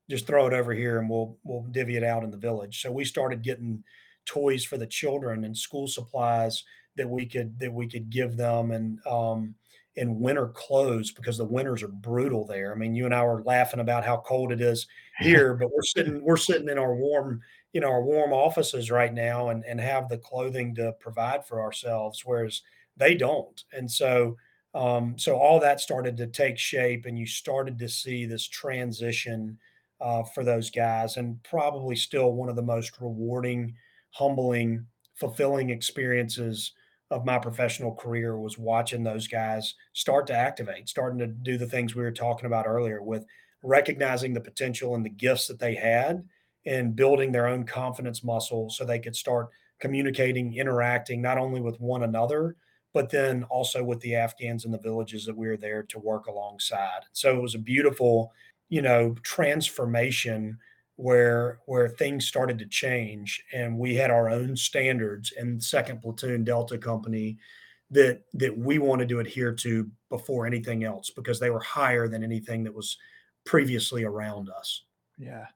[0.08, 2.82] just throw it over here and we'll we'll divvy it out in the village.
[2.82, 3.82] So we started getting
[4.26, 6.64] toys for the children and school supplies
[6.96, 9.54] that we could that we could give them and um
[9.96, 12.72] and winter clothes because the winters are brutal there.
[12.72, 14.86] I mean, you and I were laughing about how cold it is
[15.18, 17.40] here, but we're sitting we're sitting in our warm,
[17.72, 21.60] you know, our warm offices right now and and have the clothing to provide for
[21.60, 22.62] ourselves, whereas
[22.96, 23.64] they don't.
[23.72, 24.36] And so
[24.74, 29.58] um, so all that started to take shape, and you started to see this transition
[30.00, 33.74] uh, for those guys, and probably still one of the most rewarding,
[34.10, 36.72] humbling, fulfilling experiences
[37.10, 41.66] of my professional career was watching those guys start to activate, starting to do the
[41.66, 43.24] things we were talking about earlier with
[43.62, 46.24] recognizing the potential and the gifts that they had
[46.66, 49.48] and building their own confidence muscle so they could start
[49.80, 52.56] communicating, interacting not only with one another,
[52.92, 56.26] but then also with the Afghans and the villages that we were there to work
[56.26, 57.02] alongside.
[57.12, 58.32] So it was a beautiful,
[58.68, 60.58] you know, transformation
[61.00, 66.44] where where things started to change and we had our own standards in second platoon
[66.44, 67.38] delta company
[67.90, 72.22] that that we wanted to adhere to before anything else because they were higher than
[72.22, 72.98] anything that was
[73.46, 74.84] previously around us
[75.18, 75.46] yeah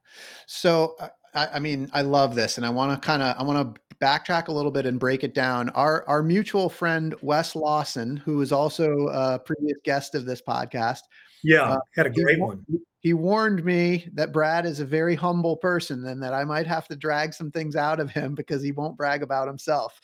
[0.47, 3.43] so uh, I, I mean i love this and i want to kind of i
[3.43, 5.71] want to backtrack a little bit and break it down.
[5.71, 11.01] Our our mutual friend Wes Lawson, who is also a previous guest of this podcast,
[11.43, 12.65] yeah, uh, had a great he, one.
[13.01, 16.89] He warned me that Brad is a very humble person and that I might have
[16.89, 20.01] to drag some things out of him because he won't brag about himself.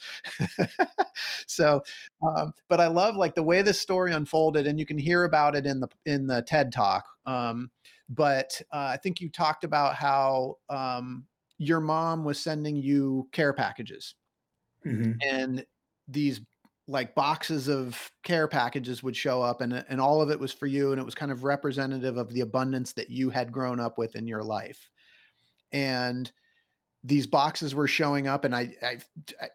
[1.46, 1.82] so,
[2.22, 5.56] um, but I love like the way this story unfolded, and you can hear about
[5.56, 7.06] it in the in the TED talk.
[7.26, 7.70] Um,
[8.10, 11.24] but uh, I think you talked about how um,
[11.58, 14.14] your mom was sending you care packages
[14.84, 15.12] mm-hmm.
[15.22, 15.64] and
[16.08, 16.40] these
[16.88, 20.66] like boxes of care packages would show up and and all of it was for
[20.66, 23.96] you and it was kind of representative of the abundance that you had grown up
[23.96, 24.90] with in your life
[25.70, 26.32] and
[27.02, 28.98] these boxes were showing up and I, I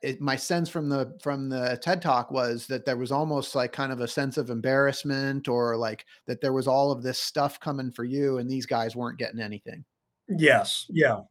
[0.01, 3.71] it, my sense from the from the TED talk was that there was almost like
[3.71, 7.59] kind of a sense of embarrassment or like that there was all of this stuff
[7.59, 9.85] coming for you and these guys weren't getting anything.
[10.27, 10.87] Yes.
[10.89, 11.21] Yeah.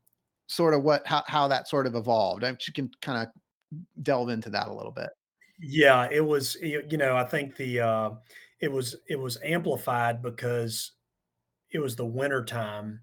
[0.47, 2.45] Sort of what how how that sort of evolved.
[2.45, 3.27] I you can kind
[3.73, 5.11] of delve into that a little bit.
[5.59, 8.11] Yeah, it was you know, I think the uh
[8.61, 10.93] it was it was amplified because
[11.73, 13.01] it was the winter time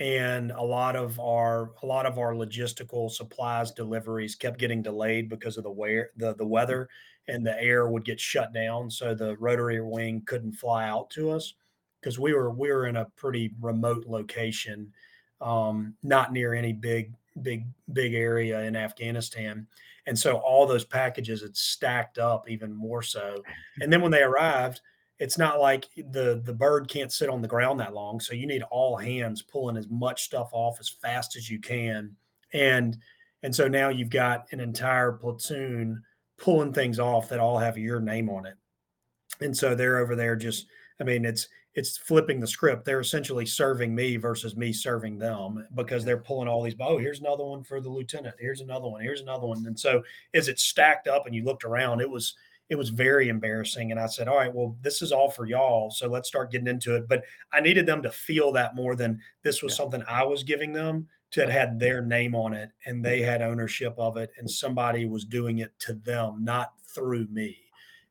[0.00, 5.28] and a lot of our a lot of our logistical supplies deliveries kept getting delayed
[5.28, 6.88] because of the wear the the weather
[7.26, 11.30] and the air would get shut down so the rotary wing couldn't fly out to
[11.30, 11.54] us
[12.00, 14.92] because we were we were in a pretty remote location
[15.40, 19.66] um, not near any big big big area in Afghanistan.
[20.06, 23.42] And so all those packages had stacked up even more so.
[23.80, 24.80] And then when they arrived
[25.18, 28.46] it's not like the the bird can't sit on the ground that long so you
[28.46, 32.14] need all hands pulling as much stuff off as fast as you can.
[32.52, 32.96] And
[33.42, 36.02] and so now you've got an entire platoon
[36.38, 38.54] pulling things off that all have your name on it.
[39.40, 40.66] And so they're over there just
[41.00, 42.84] i mean it's it's flipping the script.
[42.84, 47.20] They're essentially serving me versus me serving them because they're pulling all these oh here's
[47.20, 48.36] another one for the lieutenant.
[48.38, 49.00] Here's another one.
[49.00, 49.64] Here's another one.
[49.66, 50.02] And so
[50.34, 52.34] as it stacked up and you looked around it was
[52.68, 53.90] it was very embarrassing.
[53.90, 55.90] And I said, all right, well, this is all for y'all.
[55.90, 57.08] So let's start getting into it.
[57.08, 59.76] But I needed them to feel that more than this was yeah.
[59.76, 63.42] something I was giving them to have had their name on it and they had
[63.42, 67.56] ownership of it and somebody was doing it to them, not through me.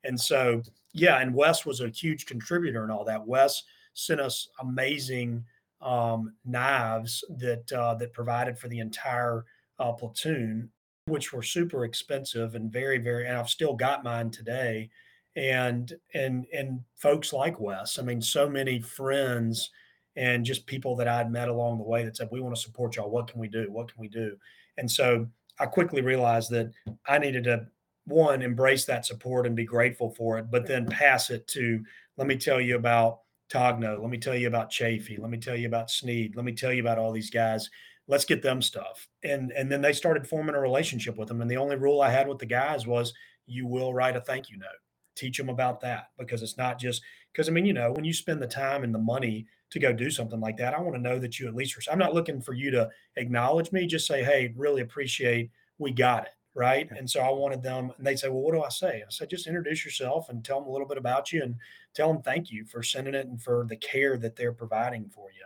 [0.03, 0.61] And so,
[0.93, 3.25] yeah, and Wes was a huge contributor and all that.
[3.25, 5.43] Wes sent us amazing
[5.81, 9.45] um, knives that uh, that provided for the entire
[9.79, 10.69] uh, platoon
[11.07, 14.89] which were super expensive and very, very, and I've still got mine today.
[15.35, 19.69] And and and folks like Wes, I mean, so many friends
[20.15, 22.95] and just people that I'd met along the way that said, "We want to support
[22.95, 23.09] y'all.
[23.09, 23.71] What can we do?
[23.71, 24.35] What can we do?"
[24.77, 25.27] And so
[25.59, 26.71] I quickly realized that
[27.07, 27.67] I needed to
[28.05, 31.83] one embrace that support and be grateful for it, but then pass it to.
[32.17, 34.01] Let me tell you about Togno.
[34.01, 35.19] Let me tell you about Chafee.
[35.19, 36.35] Let me tell you about Sneed.
[36.35, 37.69] Let me tell you about all these guys
[38.07, 39.07] let's get them stuff.
[39.23, 41.41] And and then they started forming a relationship with them.
[41.41, 43.13] And the only rule I had with the guys was
[43.45, 44.67] you will write a thank you note.
[45.15, 47.01] Teach them about that because it's not just
[47.31, 49.91] because I mean, you know, when you spend the time and the money to go
[49.91, 52.41] do something like that, I want to know that you at least I'm not looking
[52.41, 56.29] for you to acknowledge me, just say, hey, really appreciate we got it.
[56.55, 56.89] Right.
[56.89, 59.03] And so I wanted them, and they'd say, Well, what do I say?
[59.03, 61.55] I said, just introduce yourself and tell them a little bit about you and
[61.93, 65.29] tell them thank you for sending it and for the care that they're providing for
[65.31, 65.45] you.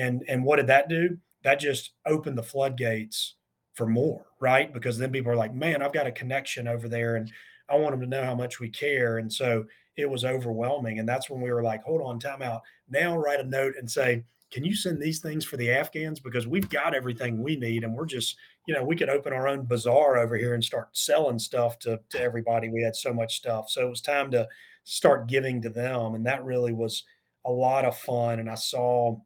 [0.00, 1.18] And and what did that do?
[1.44, 3.36] That just opened the floodgates
[3.74, 4.72] for more, right?
[4.72, 7.30] Because then people are like, man, I've got a connection over there and
[7.68, 9.18] I want them to know how much we care.
[9.18, 9.64] And so
[9.96, 10.98] it was overwhelming.
[10.98, 12.62] And that's when we were like, hold on, time out.
[12.88, 16.20] Now write a note and say, can you send these things for the Afghans?
[16.20, 17.82] Because we've got everything we need.
[17.84, 18.36] And we're just,
[18.66, 21.98] you know, we could open our own bazaar over here and start selling stuff to,
[22.10, 22.68] to everybody.
[22.68, 23.68] We had so much stuff.
[23.68, 24.46] So it was time to
[24.84, 26.14] start giving to them.
[26.14, 27.02] And that really was
[27.44, 28.38] a lot of fun.
[28.38, 29.16] And I saw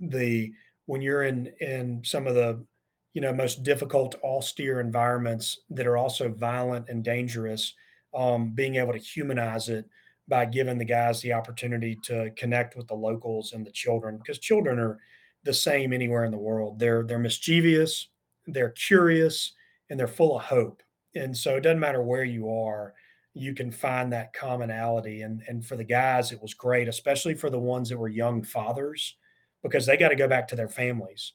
[0.00, 0.52] the
[0.86, 2.64] when you're in in some of the
[3.12, 7.74] you know most difficult austere environments that are also violent and dangerous
[8.14, 9.86] um, being able to humanize it
[10.28, 14.38] by giving the guys the opportunity to connect with the locals and the children because
[14.38, 14.98] children are
[15.44, 16.78] the same anywhere in the world.
[16.78, 18.08] They're they're mischievous
[18.46, 19.52] they're curious
[19.88, 20.82] and they're full of hope.
[21.14, 22.94] And so it doesn't matter where you are
[23.36, 25.22] you can find that commonality.
[25.22, 28.42] And and for the guys it was great especially for the ones that were young
[28.42, 29.16] fathers
[29.64, 31.32] because they got to go back to their families.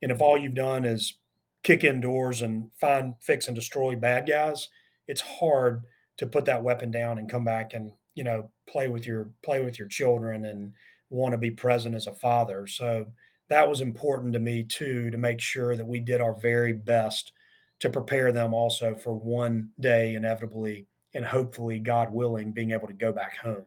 [0.00, 1.18] And if all you've done is
[1.62, 4.68] kick in doors and find, fix, and destroy bad guys,
[5.08, 5.82] it's hard
[6.16, 9.62] to put that weapon down and come back and you know play with your play
[9.62, 10.72] with your children and
[11.10, 12.66] want to be present as a father.
[12.66, 13.06] So
[13.50, 17.32] that was important to me too to make sure that we did our very best
[17.80, 22.94] to prepare them also for one day inevitably and hopefully God willing being able to
[22.94, 23.66] go back home.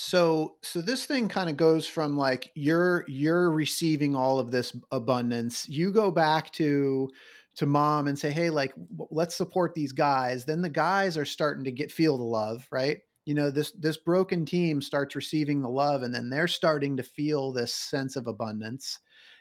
[0.00, 4.72] So so this thing kind of goes from like you're you're receiving all of this
[4.92, 5.68] abundance.
[5.68, 7.10] You go back to
[7.56, 8.72] to mom and say, "Hey, like
[9.10, 13.00] let's support these guys." Then the guys are starting to get feel the love, right?
[13.26, 17.02] You know, this this broken team starts receiving the love and then they're starting to
[17.02, 19.00] feel this sense of abundance.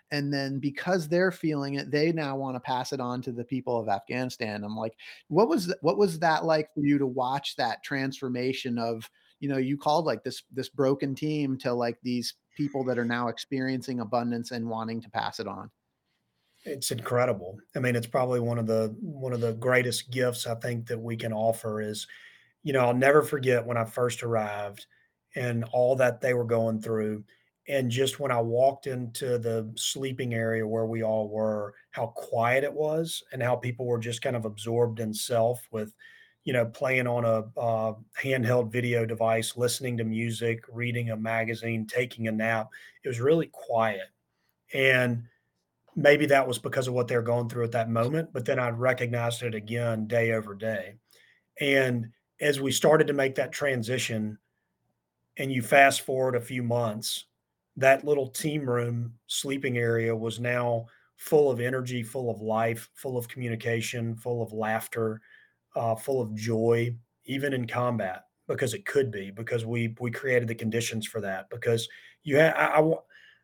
[0.10, 3.43] And then because they're feeling it, they now want to pass it on to the
[3.43, 4.64] people of Afghanistan.
[4.64, 4.93] I'm like,
[5.28, 9.08] what was th- what was that like for you to watch that transformation of
[9.39, 13.05] you know you called like this this broken team to like these people that are
[13.05, 15.69] now experiencing abundance and wanting to pass it on.
[16.65, 17.57] It's incredible.
[17.75, 20.99] I mean it's probably one of the one of the greatest gifts i think that
[20.99, 22.07] we can offer is
[22.63, 24.85] you know i'll never forget when i first arrived
[25.35, 27.23] and all that they were going through
[27.67, 32.63] and just when I walked into the sleeping area where we all were, how quiet
[32.63, 35.93] it was and how people were just kind of absorbed in self with,
[36.47, 41.85] you know, playing on a uh, handheld video device, listening to music, reading a magazine,
[41.85, 42.69] taking a nap.
[43.03, 44.07] It was really quiet.
[44.73, 45.23] And
[45.97, 48.69] maybe that was because of what they're going through at that moment, but then I
[48.69, 50.93] recognized it again day over day.
[51.59, 54.37] And as we started to make that transition,
[55.35, 57.25] and you fast forward a few months,
[57.75, 60.85] that little team room sleeping area was now
[61.17, 65.19] full of energy, full of life, full of communication, full of laughter,
[65.78, 70.47] uh, full of joy, even in combat, because it could be because we we created
[70.47, 71.49] the conditions for that.
[71.49, 71.88] Because
[72.23, 72.93] you had I, I,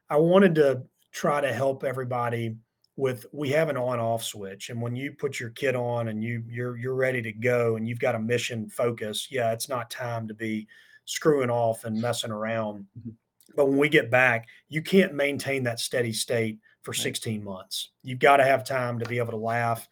[0.09, 2.55] I wanted to try to help everybody
[2.95, 6.23] with we have an on off switch and when you put your kit on and
[6.23, 9.89] you you're you're ready to go and you've got a mission focus yeah it's not
[9.89, 10.67] time to be
[11.05, 13.09] screwing off and messing around mm-hmm.
[13.55, 17.89] But when we get back, you can't maintain that steady state for 16 months.
[18.03, 19.87] You've got to have time to be able to laugh,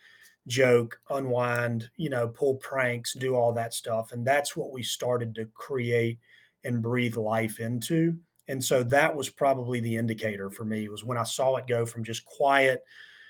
[0.48, 4.12] joke, unwind, you know, pull pranks, do all that stuff.
[4.12, 6.20] And that's what we started to create
[6.64, 8.18] and breathe life into.
[8.48, 11.86] And so that was probably the indicator for me was when I saw it go
[11.86, 12.84] from just quiet,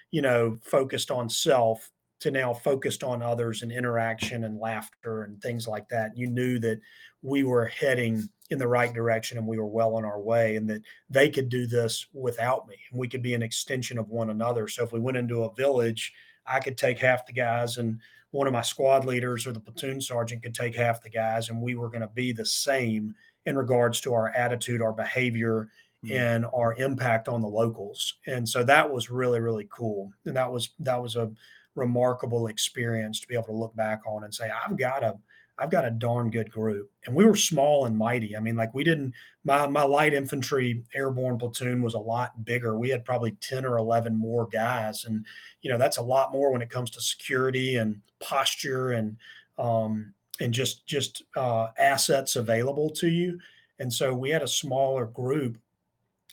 [0.10, 1.92] you know, focused on self
[2.22, 6.16] to now focused on others and interaction and laughter and things like that.
[6.16, 6.80] You knew that
[7.22, 10.70] we were heading in the right direction and we were well on our way and
[10.70, 14.30] that they could do this without me and we could be an extension of one
[14.30, 16.12] another so if we went into a village
[16.48, 18.00] i could take half the guys and
[18.32, 21.62] one of my squad leaders or the platoon sergeant could take half the guys and
[21.62, 23.14] we were going to be the same
[23.46, 25.70] in regards to our attitude our behavior
[26.06, 26.16] mm-hmm.
[26.16, 30.52] and our impact on the locals and so that was really really cool and that
[30.52, 31.32] was that was a
[31.76, 35.16] remarkable experience to be able to look back on and say i've got a
[35.58, 36.90] I've got a darn good group.
[37.06, 38.36] And we were small and mighty.
[38.36, 42.78] I mean, like we didn't my my light infantry airborne platoon was a lot bigger.
[42.78, 45.06] We had probably 10 or 11 more guys.
[45.06, 45.26] And,
[45.62, 49.18] you know, that's a lot more when it comes to security and posture and
[49.58, 53.40] um and just just uh assets available to you.
[53.80, 55.58] And so we had a smaller group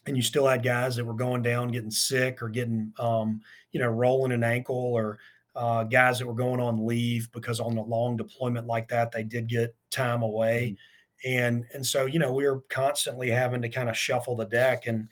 [0.09, 3.41] and you still had guys that were going down getting sick or getting um,
[3.73, 5.19] you know rolling an ankle or
[5.59, 9.25] uh, guys that were going on leave because on a long deployment like that, they
[9.25, 10.77] did get time away.
[11.27, 11.37] Mm-hmm.
[11.37, 14.87] And and so, you know, we were constantly having to kind of shuffle the deck.
[14.87, 15.09] And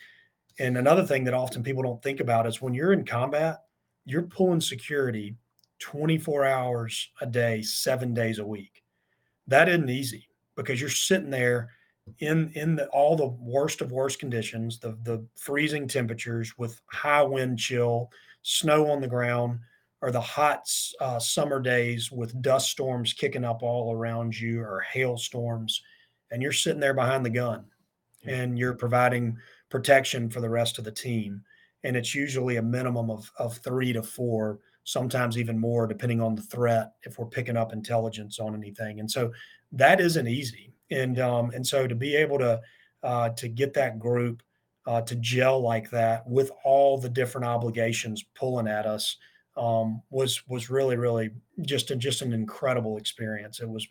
[0.61, 3.65] and another thing that often people don't think about is when you're in combat,
[4.05, 5.35] you're pulling security
[5.81, 8.85] 24 hours a day, seven days a week.
[9.49, 11.71] That isn't easy because you're sitting there
[12.21, 17.25] in in the, all the worst of worst conditions, the the freezing temperatures with high
[17.25, 19.59] wind chill, snow on the ground
[20.07, 24.79] or the hot uh, summer days with dust storms kicking up all around you or
[24.93, 25.83] hailstorms,
[26.31, 27.65] and you're sitting there behind the gun
[28.25, 29.37] and you're providing
[29.69, 31.43] protection for the rest of the team.
[31.83, 36.37] And it's usually a minimum of, of three to four, sometimes even more, depending on
[36.37, 39.01] the threat, if we're picking up intelligence on anything.
[39.01, 39.33] And so
[39.73, 40.73] that isn't easy.
[40.93, 42.61] And um, and so to be able to
[43.03, 44.45] uh, to get that group
[44.87, 49.17] uh, to gel like that with all the different obligations pulling at us
[49.57, 51.31] um, was was really really
[51.63, 53.61] just a, just an incredible experience.
[53.61, 53.87] It was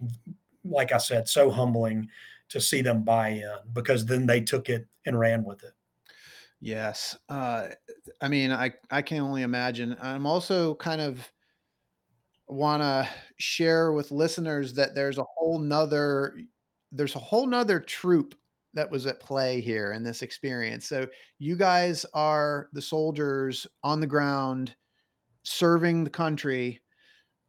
[0.63, 2.09] like I said, so humbling
[2.49, 5.73] to see them buy in because then they took it and ran with it.
[6.61, 7.67] Yes, uh,
[8.21, 9.95] I mean, I I can only imagine.
[10.01, 11.19] I'm also kind of
[12.47, 16.35] want to share with listeners that there's a whole nother
[16.91, 18.35] there's a whole nother troop
[18.73, 20.85] that was at play here in this experience.
[20.87, 21.07] So
[21.39, 24.75] you guys are the soldiers on the ground
[25.45, 26.81] serving the country.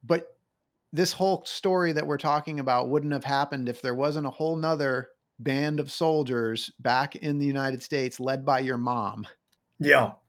[0.04, 0.26] But
[0.92, 4.56] this whole story that we're talking about wouldn't have happened if there wasn't a whole
[4.56, 9.26] nother band of soldiers back in the United States led by your mom.
[9.78, 10.12] Yeah.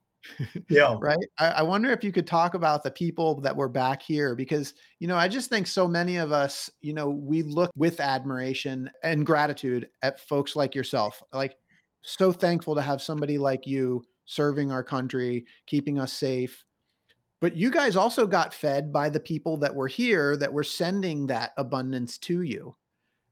[0.69, 0.97] Yeah.
[0.99, 1.17] right.
[1.39, 4.73] I, I, wonder if you could talk about the people that were back here because,
[4.99, 8.89] you know, I just think so many of us, you know, we look with admiration
[9.03, 11.23] and gratitude at folks like yourself.
[11.31, 11.55] Like,
[12.01, 16.65] so thankful to have somebody like you serving our country, keeping us safe,
[17.39, 21.27] but you guys also got fed by the people that were here that were sending
[21.27, 22.75] that abundance to you.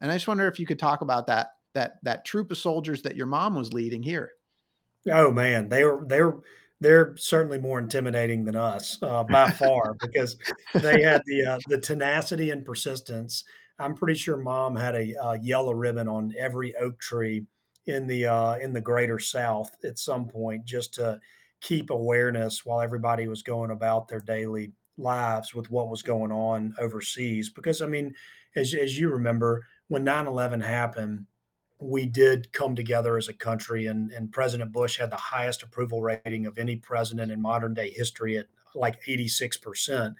[0.01, 3.01] And I just wonder if you could talk about that that that troop of soldiers
[3.01, 4.31] that your mom was leading here.
[5.11, 6.35] Oh man, they were they're
[6.81, 10.37] they're certainly more intimidating than us uh, by far because
[10.73, 13.43] they had the uh, the tenacity and persistence.
[13.79, 17.45] I'm pretty sure mom had a uh, yellow ribbon on every oak tree
[17.87, 21.19] in the uh, in the greater South at some point just to
[21.65, 26.75] keep awareness while everybody was going about their daily lives with what was going on
[26.79, 27.49] overseas.
[27.49, 28.13] Because, I mean,
[28.55, 31.25] as, as you remember, when 9 11 happened,
[31.79, 36.03] we did come together as a country, and, and President Bush had the highest approval
[36.03, 38.45] rating of any president in modern day history at
[38.75, 40.13] like 86%.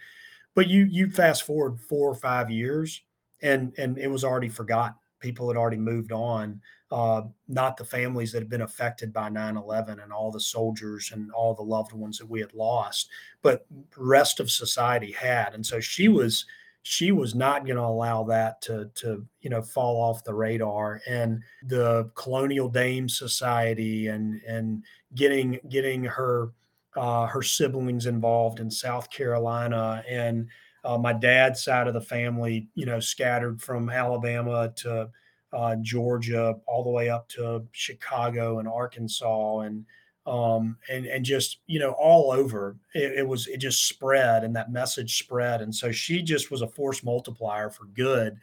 [0.55, 3.01] But you you fast forward four or five years,
[3.41, 4.95] and and it was already forgotten.
[5.19, 6.61] People had already moved on.
[6.91, 11.31] Uh, not the families that had been affected by 9/11 and all the soldiers and
[11.31, 13.09] all the loved ones that we had lost,
[13.41, 13.65] but
[13.97, 15.53] rest of society had.
[15.53, 16.45] And so she was
[16.87, 21.01] she was not going to allow that to to you know fall off the radar
[21.07, 24.83] and the colonial dame society and and
[25.15, 26.51] getting getting her
[26.95, 30.47] uh, her siblings involved in south carolina and
[30.85, 35.09] uh, my dad's side of the family you know scattered from alabama to
[35.53, 39.85] uh, georgia all the way up to chicago and arkansas and
[40.27, 42.77] um, and and just you know all over.
[42.93, 46.61] It, it, was it just spread, and that message spread, and so she just was
[46.61, 48.37] a force multiplier for good.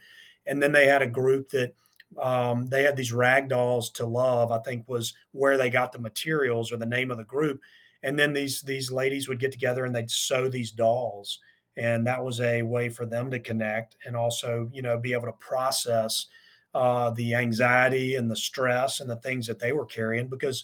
[0.45, 1.73] And then they had a group that
[2.21, 4.51] um, they had these rag dolls to love.
[4.51, 7.59] I think was where they got the materials or the name of the group.
[8.01, 11.39] And then these these ladies would get together and they'd sew these dolls,
[11.77, 15.25] and that was a way for them to connect and also you know be able
[15.25, 16.27] to process
[16.73, 20.63] uh, the anxiety and the stress and the things that they were carrying because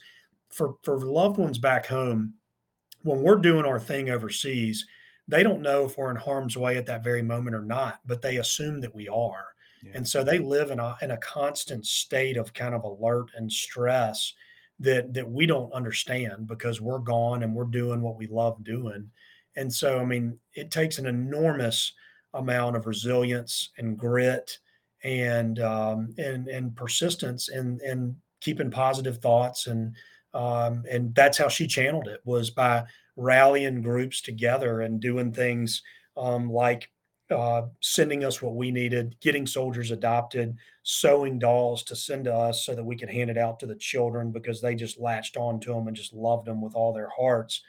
[0.50, 2.34] for for loved ones back home,
[3.04, 4.86] when we're doing our thing overseas,
[5.28, 8.22] they don't know if we're in harm's way at that very moment or not, but
[8.22, 9.46] they assume that we are.
[9.84, 9.92] Yeah.
[9.96, 13.52] And so they live in a in a constant state of kind of alert and
[13.52, 14.34] stress
[14.80, 19.10] that that we don't understand because we're gone and we're doing what we love doing.
[19.60, 21.94] And so I mean, it takes an enormous
[22.34, 24.58] amount of resilience and grit
[25.04, 29.96] and um, and and persistence and and keeping positive thoughts and
[30.34, 32.84] um, and that's how she channeled it was by
[33.16, 35.82] rallying groups together and doing things
[36.16, 36.90] um, like
[37.32, 42.66] uh, sending us what we needed, getting soldiers adopted, sewing dolls to send to us
[42.66, 45.60] so that we could hand it out to the children because they just latched on
[45.60, 47.62] to them and just loved them with all their hearts.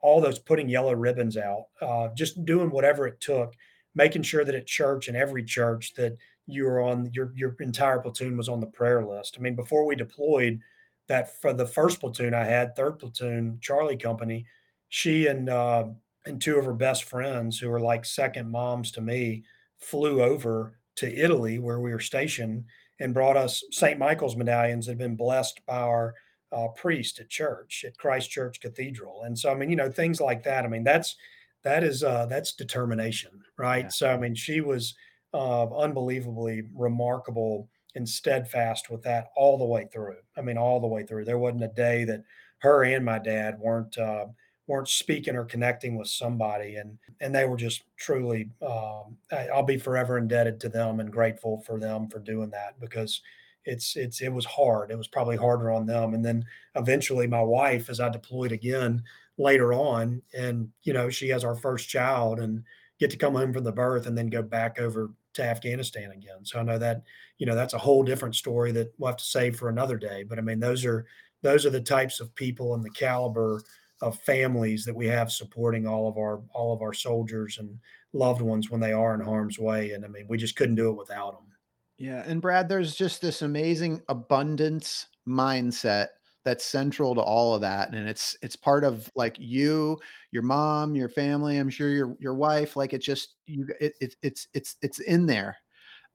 [0.00, 3.54] All those putting yellow ribbons out, uh, just doing whatever it took,
[3.94, 7.98] making sure that at church and every church that you were on your your entire
[7.98, 9.36] platoon was on the prayer list.
[9.38, 10.60] I mean, before we deployed,
[11.08, 14.46] that for the first platoon I had, third platoon, Charlie Company,
[14.88, 15.86] she and uh,
[16.26, 19.44] and two of her best friends, who were like second moms to me,
[19.78, 22.64] flew over to Italy where we were stationed
[23.00, 23.98] and brought us St.
[23.98, 26.14] Michael's medallions that had been blessed by our
[26.52, 29.22] uh, priest at church at Christ Church Cathedral.
[29.24, 30.64] And so, I mean, you know, things like that.
[30.64, 31.16] I mean, that's
[31.62, 33.84] that is uh, that's determination, right?
[33.84, 33.90] Yeah.
[33.90, 34.94] So, I mean, she was
[35.34, 40.16] uh, unbelievably remarkable and steadfast with that all the way through.
[40.36, 41.24] I mean, all the way through.
[41.24, 42.22] There wasn't a day that
[42.58, 44.26] her and my dad weren't uh,
[44.66, 48.50] weren't speaking or connecting with somebody, and and they were just truly.
[48.62, 49.16] Um,
[49.52, 53.20] I'll be forever indebted to them and grateful for them for doing that because
[53.68, 54.90] it's it's it was hard.
[54.90, 56.44] It was probably harder on them, and then
[56.74, 59.02] eventually my wife, as I deployed again
[59.36, 62.64] later on, and you know she has our first child and
[62.98, 66.44] get to come home from the birth and then go back over to Afghanistan again.
[66.44, 67.02] So I know that,
[67.38, 70.24] you know, that's a whole different story that we'll have to save for another day.
[70.24, 71.06] But I mean, those are
[71.42, 73.62] those are the types of people and the caliber
[74.00, 77.78] of families that we have supporting all of our all of our soldiers and
[78.12, 79.92] loved ones when they are in harm's way.
[79.92, 81.57] And I mean, we just couldn't do it without them.
[81.98, 82.22] Yeah.
[82.26, 86.08] And Brad, there's just this amazing abundance mindset
[86.44, 89.98] that's central to all of that and it's it's part of like you
[90.30, 94.14] your mom your family i'm sure your your wife like it just you it, it
[94.22, 95.54] it's it's it's in there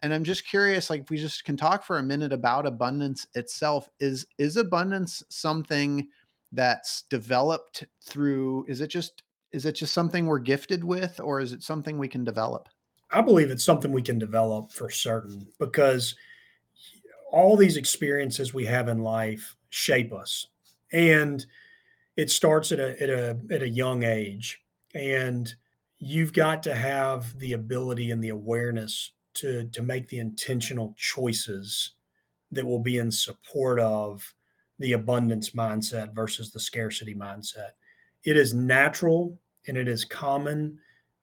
[0.01, 3.27] and i'm just curious like if we just can talk for a minute about abundance
[3.35, 6.07] itself is is abundance something
[6.51, 9.21] that's developed through is it just
[9.51, 12.69] is it just something we're gifted with or is it something we can develop
[13.13, 16.15] i believe it's something we can develop for certain because
[17.33, 20.47] all these experiences we have in life shape us.
[20.93, 21.43] And
[22.15, 24.61] it starts at a at a at a young age.
[24.93, 25.53] And
[25.97, 31.93] you've got to have the ability and the awareness to to make the intentional choices
[32.51, 34.31] that will be in support of
[34.77, 37.71] the abundance mindset versus the scarcity mindset.
[38.23, 40.77] It is natural and it is common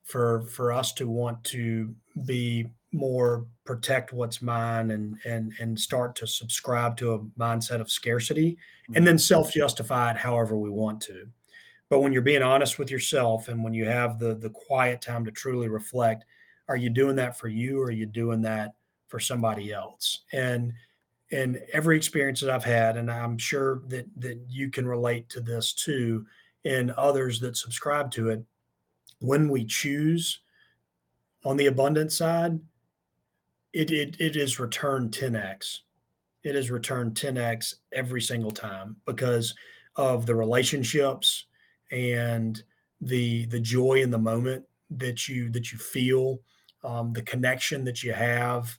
[0.05, 1.94] for for us to want to
[2.26, 7.90] be more protect what's mine and and and start to subscribe to a mindset of
[7.90, 9.05] scarcity and mm-hmm.
[9.05, 11.28] then self-justify it however we want to
[11.88, 15.24] but when you're being honest with yourself and when you have the the quiet time
[15.24, 16.24] to truly reflect
[16.68, 18.72] are you doing that for you or are you doing that
[19.07, 20.72] for somebody else and
[21.32, 25.40] and every experience that I've had and I'm sure that that you can relate to
[25.40, 26.26] this too
[26.64, 28.42] and others that subscribe to it
[29.21, 30.41] when we choose
[31.45, 32.59] on the abundant side
[33.73, 35.79] it, it, it is returned 10x
[36.43, 39.55] It is returned 10x every single time because
[39.97, 41.47] of the relationships
[41.91, 42.62] and
[43.01, 46.41] the the joy in the moment that you that you feel,
[46.85, 48.79] um, the connection that you have,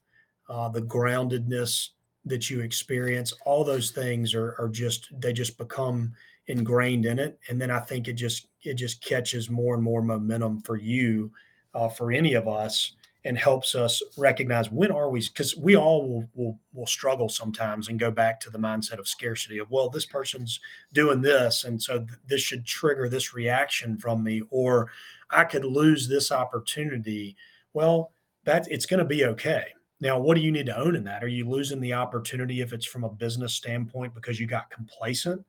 [0.49, 1.89] uh, the groundedness
[2.25, 3.33] that you experience.
[3.45, 6.13] All those things are are just they just become
[6.47, 10.01] ingrained in it, and then I think it just it just catches more and more
[10.01, 11.31] momentum for you,
[11.73, 12.93] uh, for any of us,
[13.23, 17.87] and helps us recognize when are we because we all will, will will struggle sometimes
[17.87, 20.59] and go back to the mindset of scarcity of well this person's
[20.93, 24.89] doing this and so th- this should trigger this reaction from me or
[25.29, 27.35] i could lose this opportunity.
[27.73, 28.11] Well
[28.43, 29.65] that it's going to be okay.
[29.99, 31.23] Now what do you need to own in that?
[31.23, 35.45] Are you losing the opportunity if it's from a business standpoint because you got complacent?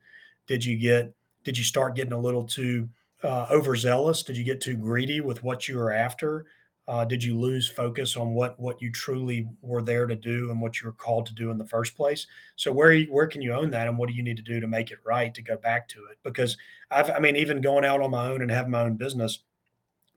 [0.47, 2.89] Did you get did you start getting a little too
[3.23, 6.47] uh, overzealous did you get too greedy with what you were after
[6.89, 10.61] uh, did you lose focus on what what you truly were there to do and
[10.61, 12.27] what you were called to do in the first place?
[12.57, 14.67] So where where can you own that, and what do you need to do to
[14.67, 16.19] make it right to go back to it?
[16.25, 16.57] Because
[16.91, 19.41] I've I mean, even going out on my own and having my own business,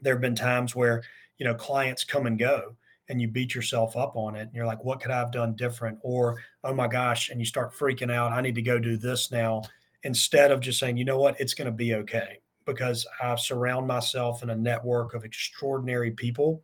[0.01, 1.03] there have been times where
[1.37, 2.75] you know clients come and go,
[3.09, 5.55] and you beat yourself up on it, and you're like, what could I have done
[5.55, 5.99] different?
[6.01, 8.31] Or oh my gosh, and you start freaking out.
[8.31, 9.61] I need to go do this now
[10.01, 13.87] instead of just saying, you know what, it's going to be okay because I surround
[13.87, 16.63] myself in a network of extraordinary people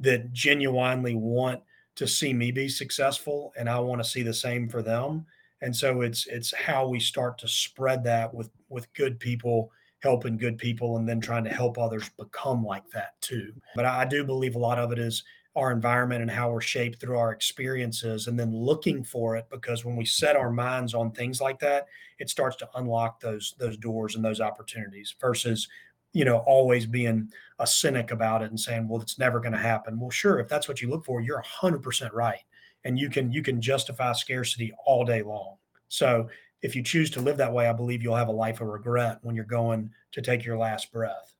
[0.00, 1.62] that genuinely want
[1.96, 5.26] to see me be successful and I want to see the same for them.
[5.60, 10.36] And so it's it's how we start to spread that with with good people helping
[10.36, 13.52] good people and then trying to help others become like that too.
[13.76, 15.22] But I, I do believe a lot of it is
[15.54, 19.84] our environment and how we're shaped through our experiences and then looking for it because
[19.84, 21.86] when we set our minds on things like that
[22.18, 25.68] it starts to unlock those those doors and those opportunities versus
[26.14, 29.58] you know always being a cynic about it and saying well it's never going to
[29.58, 29.98] happen.
[30.00, 32.40] Well sure if that's what you look for you're 100% right
[32.84, 35.56] and you can you can justify scarcity all day long.
[35.88, 36.28] So
[36.62, 39.18] if you choose to live that way i believe you'll have a life of regret
[39.22, 41.31] when you're going to take your last breath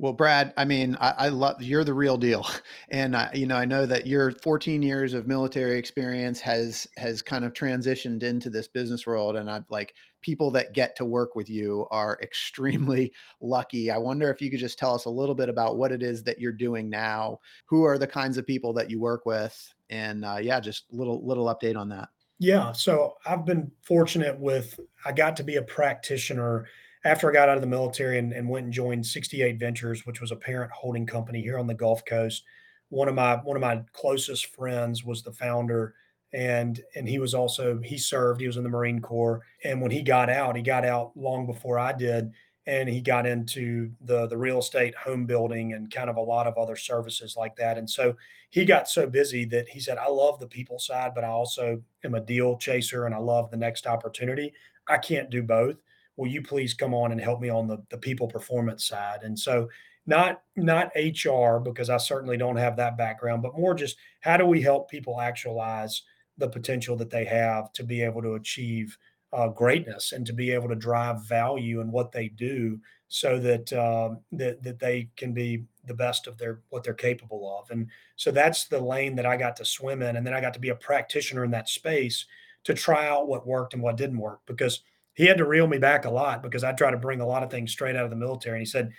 [0.00, 2.46] well, Brad, I mean, I, I love you're the real deal,
[2.90, 7.20] and I, you know, I know that your 14 years of military experience has has
[7.20, 11.36] kind of transitioned into this business world, and I'm like, people that get to work
[11.36, 13.90] with you are extremely lucky.
[13.90, 16.22] I wonder if you could just tell us a little bit about what it is
[16.24, 17.38] that you're doing now.
[17.66, 21.24] Who are the kinds of people that you work with, and uh, yeah, just little
[21.26, 22.08] little update on that.
[22.38, 26.68] Yeah, so I've been fortunate with I got to be a practitioner
[27.04, 30.20] after I got out of the military and, and went and joined 68 Ventures, which
[30.20, 32.44] was a parent holding company here on the Gulf Coast.
[32.90, 35.94] One of my one of my closest friends was the founder,
[36.32, 38.40] and and he was also he served.
[38.40, 41.46] He was in the Marine Corps, and when he got out, he got out long
[41.46, 42.32] before I did,
[42.66, 46.46] and he got into the the real estate, home building, and kind of a lot
[46.48, 47.78] of other services like that.
[47.78, 48.16] And so
[48.50, 51.80] he got so busy that he said, "I love the people side, but I also
[52.04, 54.52] am a deal chaser, and I love the next opportunity.
[54.88, 55.76] I can't do both."
[56.16, 59.20] Will you please come on and help me on the, the people performance side?
[59.22, 59.68] And so
[60.06, 64.46] not not hr because i certainly don't have that background but more just how do
[64.46, 66.02] we help people actualize
[66.38, 68.96] the potential that they have to be able to achieve
[69.32, 73.72] uh, greatness and to be able to drive value in what they do so that
[73.72, 77.70] uh, that that they can be the best of their what they're capable of?
[77.70, 80.54] And so that's the lane that i got to swim in and then i got
[80.54, 82.26] to be a practitioner in that space
[82.64, 84.82] to try out what worked and what didn't work because
[85.14, 87.42] he had to reel me back a lot because I try to bring a lot
[87.42, 88.58] of things straight out of the military.
[88.58, 88.92] And he said,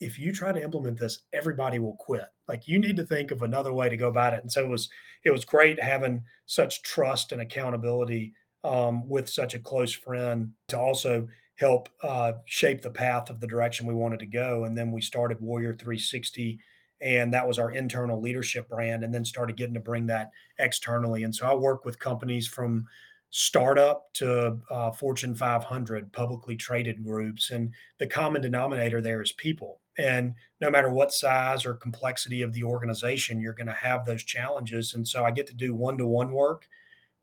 [0.00, 2.26] if you try to implement this, everybody will quit.
[2.48, 4.42] Like you need to think of another way to go about it.
[4.42, 4.88] And so it was
[5.24, 8.34] it was great having such trust and accountability
[8.64, 13.46] um, with such a close friend to also help uh, shape the path of the
[13.46, 14.64] direction we wanted to go.
[14.64, 16.58] And then we started Warrior 360,
[17.00, 19.04] and that was our internal leadership brand.
[19.04, 21.22] And then started getting to bring that externally.
[21.22, 22.86] And so I work with companies from
[23.32, 27.50] startup to uh, Fortune 500 publicly traded groups.
[27.50, 29.80] And the common denominator there is people.
[29.96, 34.22] And no matter what size or complexity of the organization, you're going to have those
[34.22, 34.92] challenges.
[34.92, 36.68] And so I get to do one to one work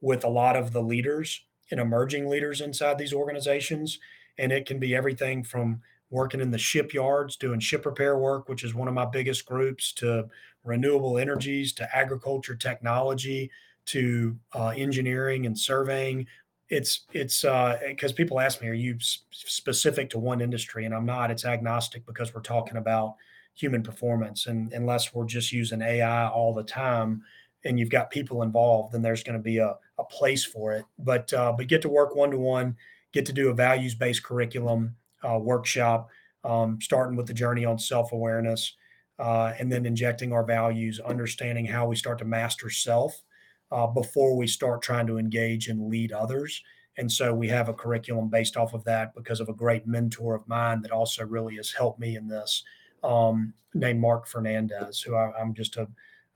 [0.02, 4.00] with a lot of the leaders and emerging leaders inside these organizations.
[4.40, 8.64] And it can be everything from working in the shipyards, doing ship repair work, which
[8.64, 10.28] is one of my biggest groups, to
[10.64, 13.52] renewable energies, to agriculture technology,
[13.90, 16.28] to uh, engineering and surveying.
[16.70, 20.86] It's it's because uh, people ask me, are you specific to one industry?
[20.86, 21.32] And I'm not.
[21.32, 23.16] It's agnostic because we're talking about
[23.56, 27.24] human performance, and unless we're just using AI all the time,
[27.66, 30.86] and you've got people involved, then there's going to be a, a place for it.
[31.00, 32.76] But uh, but get to work one to one,
[33.14, 34.96] get to do a values based curriculum
[35.28, 36.10] uh, workshop,
[36.44, 38.76] um, starting with the journey on self awareness,
[39.18, 43.24] uh, and then injecting our values, understanding how we start to master self
[43.72, 46.62] uh, before we start trying to engage and lead others.
[46.98, 50.36] And so we have a curriculum based off of that because of a great mentor
[50.36, 52.64] of mine that also really has helped me in this,
[53.04, 55.88] um, named Mark Fernandez, who I, am just a,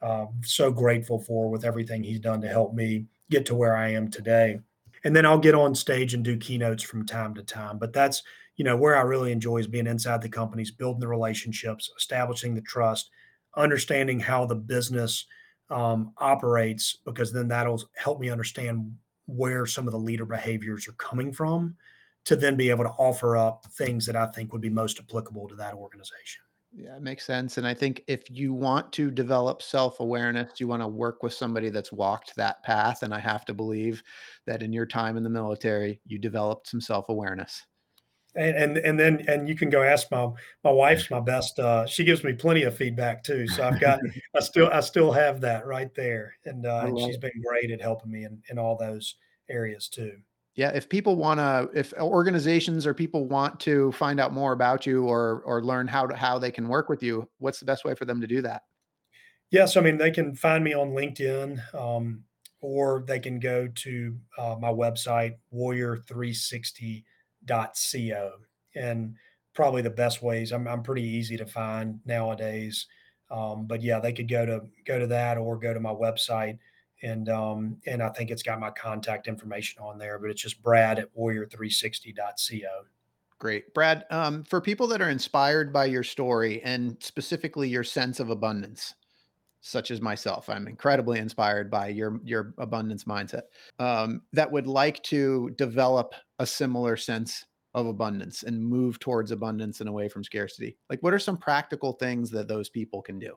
[0.02, 3.90] uh, so grateful for with everything he's done to help me get to where I
[3.90, 4.60] am today.
[5.04, 7.78] And then I'll get on stage and do keynotes from time to time.
[7.78, 8.24] But that's,
[8.56, 12.56] you know, where I really enjoy is being inside the companies, building the relationships, establishing
[12.56, 13.10] the trust,
[13.58, 15.26] understanding how the business
[15.70, 18.96] um, operates, because then that'll help me understand
[19.26, 21.76] where some of the leader behaviors are coming from
[22.26, 25.48] to then be able to offer up things that I think would be most applicable
[25.50, 26.42] to that organization.
[26.76, 27.58] Yeah, it makes sense.
[27.60, 31.34] And I think if you want to develop self awareness, you want to work with
[31.34, 33.04] somebody that's walked that path.
[33.04, 34.02] And I have to believe
[34.48, 37.62] that in your time in the military, you developed some self awareness
[38.36, 40.28] and, and and then and you can go ask my
[40.64, 43.48] my wife's my best uh she gives me plenty of feedback too.
[43.48, 44.00] So i've got
[44.36, 46.36] i still i still have that right there.
[46.46, 47.22] And uh she's it.
[47.22, 49.16] been great at helping me in in all those
[49.50, 50.14] areas too.
[50.56, 54.86] Yeah if people want to if organizations or people want to find out more about
[54.86, 57.86] you or or learn how to how they can work with you what's the best
[57.86, 58.64] way for them to do that?
[59.52, 62.24] Yes i mean they can find me on linkedin um
[62.62, 67.04] or they can go to uh, my website warrior 360
[67.48, 68.32] co
[68.76, 69.16] and
[69.54, 72.88] probably the best ways I'm, I'm pretty easy to find nowadays
[73.32, 76.58] um, but yeah they could go to go to that or go to my website
[77.02, 80.62] and um, and i think it's got my contact information on there but it's just
[80.62, 82.86] brad at warrior360.co
[83.40, 83.74] great.
[83.74, 88.30] Brad um, for people that are inspired by your story and specifically your sense of
[88.30, 88.96] abundance
[89.64, 90.50] such as myself.
[90.50, 93.44] I'm incredibly inspired by your your abundance mindset
[93.80, 99.80] um, that would like to develop a similar sense of abundance and move towards abundance
[99.80, 100.78] and away from scarcity.
[100.90, 103.36] Like what are some practical things that those people can do?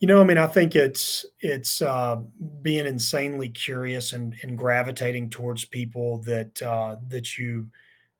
[0.00, 2.16] You know i mean i think it's it's uh,
[2.62, 7.68] being insanely curious and, and gravitating towards people that uh, that you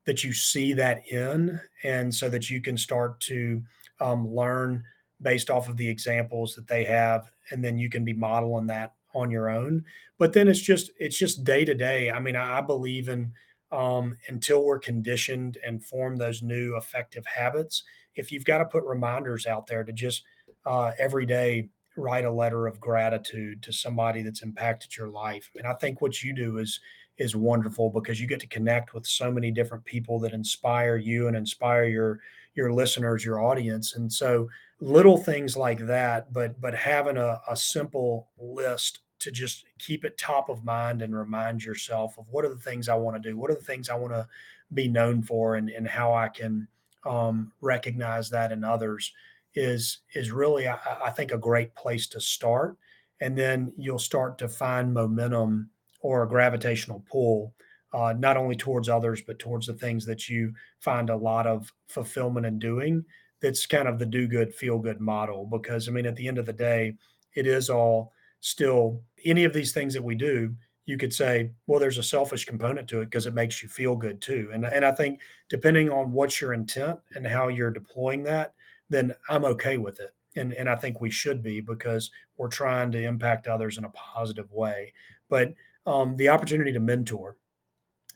[0.06, 3.62] that you see that in and so that you can start to
[4.00, 4.84] um, learn
[5.24, 8.94] based off of the examples that they have and then you can be modeling that
[9.14, 9.84] on your own.
[10.18, 12.10] But then it's just it's just day to day.
[12.10, 13.32] I mean i, believe in
[13.72, 17.82] um, until we're conditioned and form those new effective habits.
[18.14, 20.22] If you've got to put reminders out there to just
[20.66, 25.66] uh, every day write a letter of gratitude to somebody that's impacted your life, and
[25.66, 26.80] I think what you do is
[27.16, 31.28] is wonderful because you get to connect with so many different people that inspire you
[31.28, 32.20] and inspire your
[32.54, 34.48] your listeners, your audience, and so
[34.84, 36.32] little things like that.
[36.32, 41.16] But but having a, a simple list to just keep it top of mind and
[41.16, 43.38] remind yourself of what are the things I want to do?
[43.38, 44.28] What are the things I want to
[44.72, 46.68] be known for and, and how I can
[47.06, 49.12] um, recognize that in others
[49.54, 52.76] is is really I, I, think a great place to start.
[53.20, 55.70] And then you'll start to find momentum
[56.00, 57.54] or a gravitational pull,
[57.92, 61.72] uh, not only towards others, but towards the things that you find a lot of
[61.88, 63.04] fulfillment in doing.
[63.44, 65.44] That's kind of the do good, feel good model.
[65.44, 66.94] Because I mean, at the end of the day,
[67.34, 70.54] it is all still any of these things that we do
[70.86, 73.96] you could say well there's a selfish component to it because it makes you feel
[73.96, 78.22] good too and, and i think depending on what's your intent and how you're deploying
[78.22, 78.52] that
[78.90, 82.92] then i'm okay with it and, and i think we should be because we're trying
[82.92, 84.92] to impact others in a positive way
[85.28, 85.54] but
[85.86, 87.36] um, the opportunity to mentor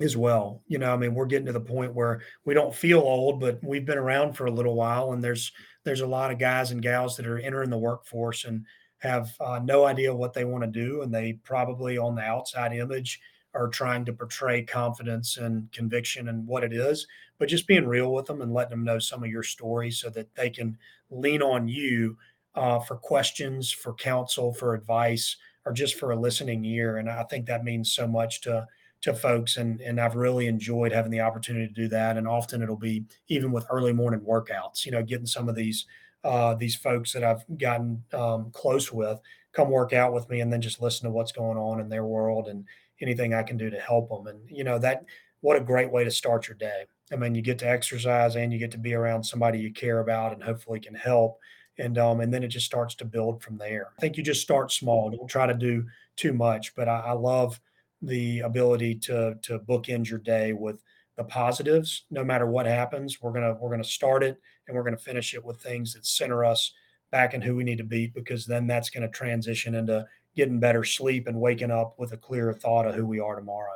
[0.01, 3.01] as well you know i mean we're getting to the point where we don't feel
[3.01, 5.51] old but we've been around for a little while and there's
[5.85, 8.65] there's a lot of guys and gals that are entering the workforce and
[8.99, 12.73] have uh, no idea what they want to do, and they probably on the outside
[12.73, 13.21] image
[13.55, 17.07] are trying to portray confidence and conviction and what it is,
[17.39, 20.11] but just being real with them and letting them know some of your stories so
[20.11, 20.77] that they can
[21.11, 22.17] lean on you
[22.55, 26.99] uh, for questions, for counsel, for advice, or just for a listening ear.
[26.99, 28.67] And I think that means so much to
[29.01, 32.63] to folks and and I've really enjoyed having the opportunity to do that and often
[32.63, 35.87] it'll be even with early morning workouts you know getting some of these
[36.25, 39.21] uh, these folks that I've gotten um, close with
[39.53, 42.05] come work out with me and then just listen to what's going on in their
[42.05, 42.65] world and
[43.01, 44.27] anything I can do to help them.
[44.27, 45.05] And, you know, that
[45.41, 46.85] what a great way to start your day.
[47.13, 50.01] I mean, you get to exercise and you get to be around somebody you care
[50.01, 51.39] about and hopefully can help.
[51.79, 53.91] And um, and then it just starts to build from there.
[53.97, 55.11] I think you just start small.
[55.11, 55.87] Don't try to do
[56.17, 56.75] too much.
[56.75, 57.61] But I, I love
[58.03, 60.83] the ability to to bookend your day with
[61.17, 62.05] the positives.
[62.11, 65.45] No matter what happens, we're gonna we're gonna start it and we're to finish it
[65.45, 66.73] with things that center us
[67.11, 70.85] back in who we need to be because then that's to transition into getting better
[70.85, 73.73] sleep and waking up with a clearer thought of who we are tomorrow.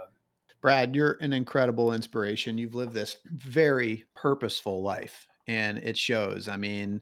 [0.60, 2.56] Brad, you're an incredible inspiration.
[2.56, 6.46] You've lived this very purposeful life and it shows.
[6.46, 7.00] I mean,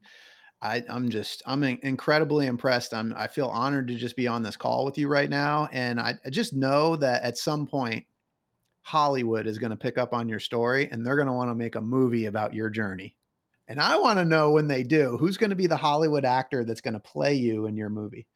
[0.63, 2.93] I, I'm just I'm incredibly impressed.
[2.93, 5.99] I'm I feel honored to just be on this call with you right now, and
[5.99, 8.05] I, I just know that at some point
[8.83, 11.55] Hollywood is going to pick up on your story and they're going to want to
[11.55, 13.15] make a movie about your journey.
[13.69, 16.65] And I want to know when they do, who's going to be the Hollywood actor
[16.65, 18.27] that's going to play you in your movie?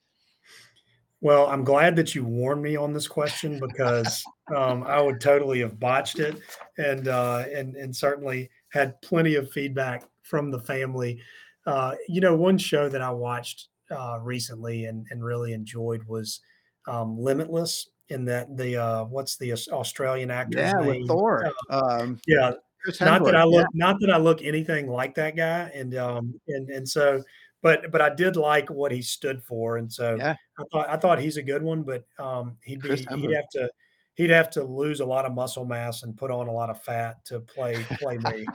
[1.20, 4.22] Well, I'm glad that you warned me on this question because
[4.54, 6.38] um, I would totally have botched it,
[6.76, 11.20] and uh, and and certainly had plenty of feedback from the family.
[11.66, 16.40] Uh, you know, one show that I watched uh, recently and and really enjoyed was
[16.86, 20.58] um, Limitless in that the uh what's the Australian actor?
[20.58, 20.86] Yeah, name?
[20.86, 21.52] with Thor.
[21.70, 22.52] Uh, um, yeah,
[23.00, 23.86] not that I look yeah.
[23.86, 27.22] not that I look anything like that guy, and um and and so,
[27.62, 30.36] but but I did like what he stood for, and so yeah.
[30.58, 33.70] I thought I thought he's a good one, but um he'd be he'd have to
[34.14, 36.82] he'd have to lose a lot of muscle mass and put on a lot of
[36.82, 38.46] fat to play play me.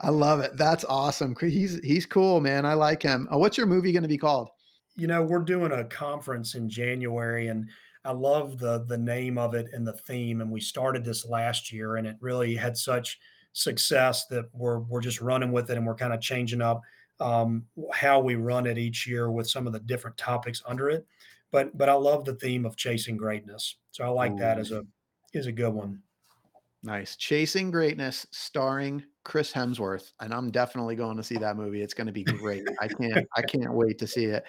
[0.00, 0.56] I love it.
[0.56, 1.34] That's awesome.
[1.40, 2.64] He's he's cool, man.
[2.64, 3.28] I like him.
[3.32, 4.50] Uh, what's your movie going to be called?
[4.96, 7.68] You know, we're doing a conference in January, and
[8.04, 10.40] I love the the name of it and the theme.
[10.40, 13.18] And we started this last year, and it really had such
[13.52, 16.82] success that we're we're just running with it, and we're kind of changing up
[17.20, 21.06] um, how we run it each year with some of the different topics under it.
[21.50, 24.38] But but I love the theme of chasing greatness, so I like Ooh.
[24.38, 24.84] that as a
[25.32, 26.02] is a good one.
[26.82, 31.82] Nice, chasing greatness, starring Chris Hemsworth, and I'm definitely going to see that movie.
[31.82, 32.62] It's going to be great.
[32.80, 34.44] I can't I can't wait to see it.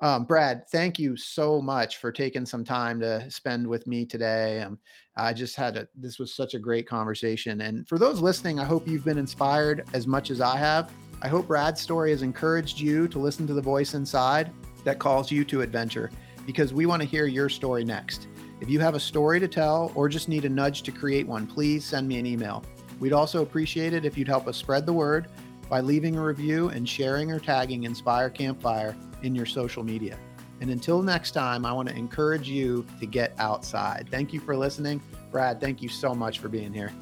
[0.00, 4.62] Um, Brad, thank you so much for taking some time to spend with me today.
[4.62, 4.78] Um,
[5.18, 7.60] I just had a, this was such a great conversation.
[7.60, 10.90] And for those listening, I hope you've been inspired as much as I have.
[11.20, 14.50] I hope Brad's story has encouraged you to listen to the voice inside
[14.84, 16.10] that calls you to adventure
[16.46, 18.28] because we want to hear your story next.
[18.60, 21.46] If you have a story to tell or just need a nudge to create one,
[21.46, 22.64] please send me an email.
[22.98, 25.28] We'd also appreciate it if you'd help us spread the word
[25.68, 30.18] by leaving a review and sharing or tagging Inspire Campfire in your social media.
[30.60, 34.08] And until next time, I want to encourage you to get outside.
[34.10, 35.02] Thank you for listening.
[35.30, 36.92] Brad, thank you so much for being here.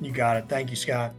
[0.00, 0.48] You got it.
[0.48, 1.14] Thank you, Scott.